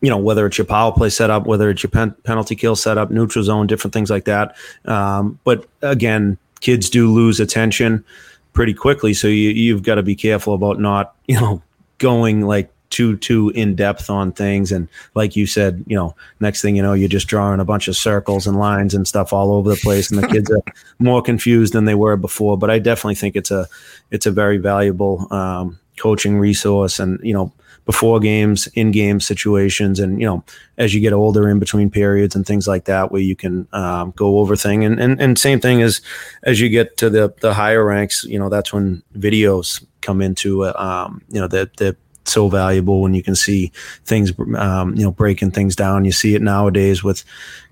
[0.00, 3.10] you know whether it's your power play setup, whether it's your pen- penalty kill setup,
[3.10, 4.56] neutral zone, different things like that.
[4.86, 8.04] Um, but again, kids do lose attention
[8.52, 11.62] pretty quickly, so you, you've got to be careful about not you know
[11.98, 14.72] going like too too in depth on things.
[14.72, 17.88] And like you said you know next thing you know you're just drawing a bunch
[17.88, 20.10] of circles and lines and stuff all over the place.
[20.10, 20.62] And the kids are
[20.98, 22.58] more confused than they were before.
[22.58, 23.66] But i definitely think it's a
[24.10, 26.98] it's a very valuable um, coaching resource.
[26.98, 27.52] And you know
[27.86, 30.44] before games in game situations and you know
[30.78, 34.12] as you get older in between periods and things like that where you can um,
[34.16, 34.84] go over thing.
[34.84, 36.00] And, and and same thing as
[36.44, 40.64] as you get to the the higher ranks you know that's when videos come into
[40.64, 43.72] uh, um, you know the that so valuable when you can see
[44.04, 47.24] things um, you know breaking things down you see it nowadays with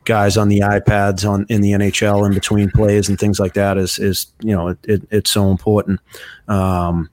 [0.04, 3.76] guys on the ipads on in the nhl in between plays and things like that
[3.76, 6.00] is is you know it, it it's so important
[6.48, 7.08] um,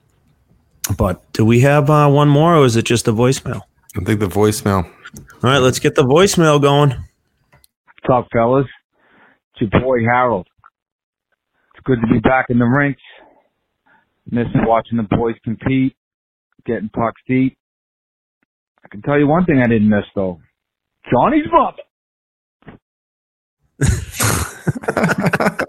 [0.96, 3.62] but do we have uh, one more or is it just a voicemail
[3.96, 4.84] I think the voicemail.
[4.84, 4.90] all
[5.42, 6.94] right let's get the voicemail going
[8.06, 8.66] What's up, fellas?
[9.60, 10.46] It's your boy Harold.
[11.74, 13.02] It's good to be back in the rinks.
[14.30, 15.95] Miss watching the boys compete,
[16.66, 17.56] getting pucks deep.
[18.84, 20.40] I can tell you one thing I didn't miss though.
[21.10, 21.82] Johnny's mother.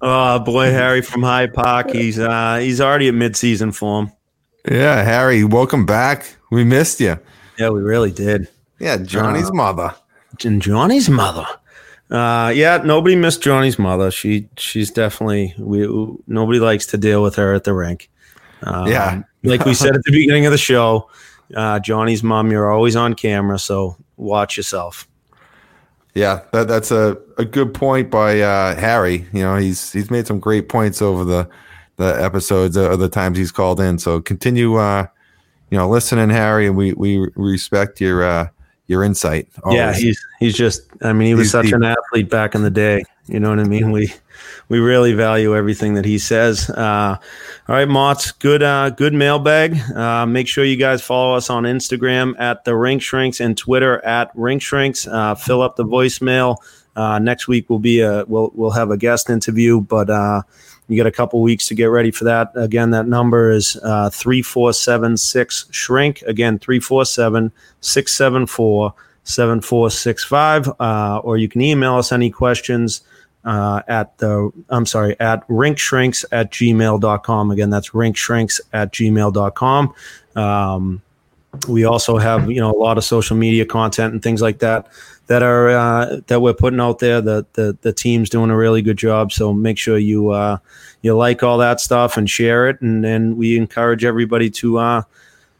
[0.00, 4.10] oh boy harry from high park he's uh he's already at midseason form
[4.68, 6.36] Yeah, Harry, welcome back.
[6.50, 7.18] We missed you.
[7.58, 8.48] yeah we really did
[8.80, 9.94] Yeah, Johnny's Uh, mother.
[10.44, 11.46] and Johnny's mother.
[12.10, 14.10] Uh, yeah, nobody missed Johnny's mother.
[14.10, 15.86] She she's definitely we
[16.26, 18.10] nobody likes to deal with her at the rink.
[18.62, 19.22] Um, Yeah.
[19.46, 21.10] Like we said at the beginning of the show,
[21.54, 25.08] uh, Johnny's mom, you're always on camera, so watch yourself.
[26.14, 29.26] Yeah, that, that's a, a good point by uh, Harry.
[29.32, 31.48] You know, he's he's made some great points over the
[31.96, 33.98] the episodes or the times he's called in.
[33.98, 35.06] So continue, uh,
[35.70, 38.48] you know, listening, Harry, and we we respect your uh,
[38.86, 39.48] your insight.
[39.70, 40.82] Yeah, he's he's just.
[41.02, 41.74] I mean, he was He's such deep.
[41.74, 43.04] an athlete back in the day.
[43.26, 43.90] You know what I mean?
[43.90, 44.12] We
[44.68, 46.70] we really value everything that he says.
[46.70, 47.16] Uh,
[47.68, 48.62] all right, Motts good.
[48.62, 49.76] Uh, good mailbag.
[49.92, 54.04] Uh, make sure you guys follow us on Instagram at the Rink Shrinks and Twitter
[54.04, 55.06] at Rink Shrinks.
[55.06, 56.56] Uh, fill up the voicemail.
[56.94, 60.42] Uh, next week will be a we'll we'll have a guest interview, but uh,
[60.88, 62.52] you got a couple weeks to get ready for that.
[62.54, 66.22] Again, that number is uh, three four seven six shrink.
[66.22, 68.94] Again, three four seven six seven four.
[69.26, 73.00] 7465 uh, or you can email us any questions
[73.44, 79.94] uh, at the i'm sorry at rinkshrinks at gmail.com again that's rinkshrinks at gmail.com
[80.36, 81.02] um,
[81.68, 84.86] we also have you know a lot of social media content and things like that
[85.26, 87.20] that are uh, that we're putting out there.
[87.20, 89.32] The, the the team's doing a really good job.
[89.32, 90.58] So make sure you uh,
[91.02, 92.80] you like all that stuff and share it.
[92.80, 95.02] And then we encourage everybody to uh,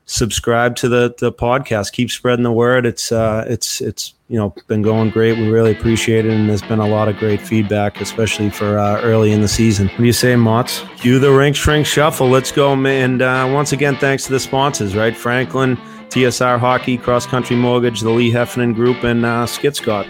[0.06, 1.92] subscribe to the the podcast.
[1.92, 2.86] Keep spreading the word.
[2.86, 5.36] It's uh it's it's you know been going great.
[5.36, 9.00] We really appreciate it, and there's been a lot of great feedback, especially for uh,
[9.02, 9.88] early in the season.
[9.88, 10.82] What do you say, Motts?
[11.02, 12.28] Do the rink shrink shuffle.
[12.28, 12.96] Let's go, man.
[12.96, 15.16] And uh, once again, thanks to the sponsors, right?
[15.16, 15.76] Franklin,
[16.08, 20.06] TSR Hockey, Cross Country Mortgage, the Lee Heffernan Group, and uh, Skit Scott.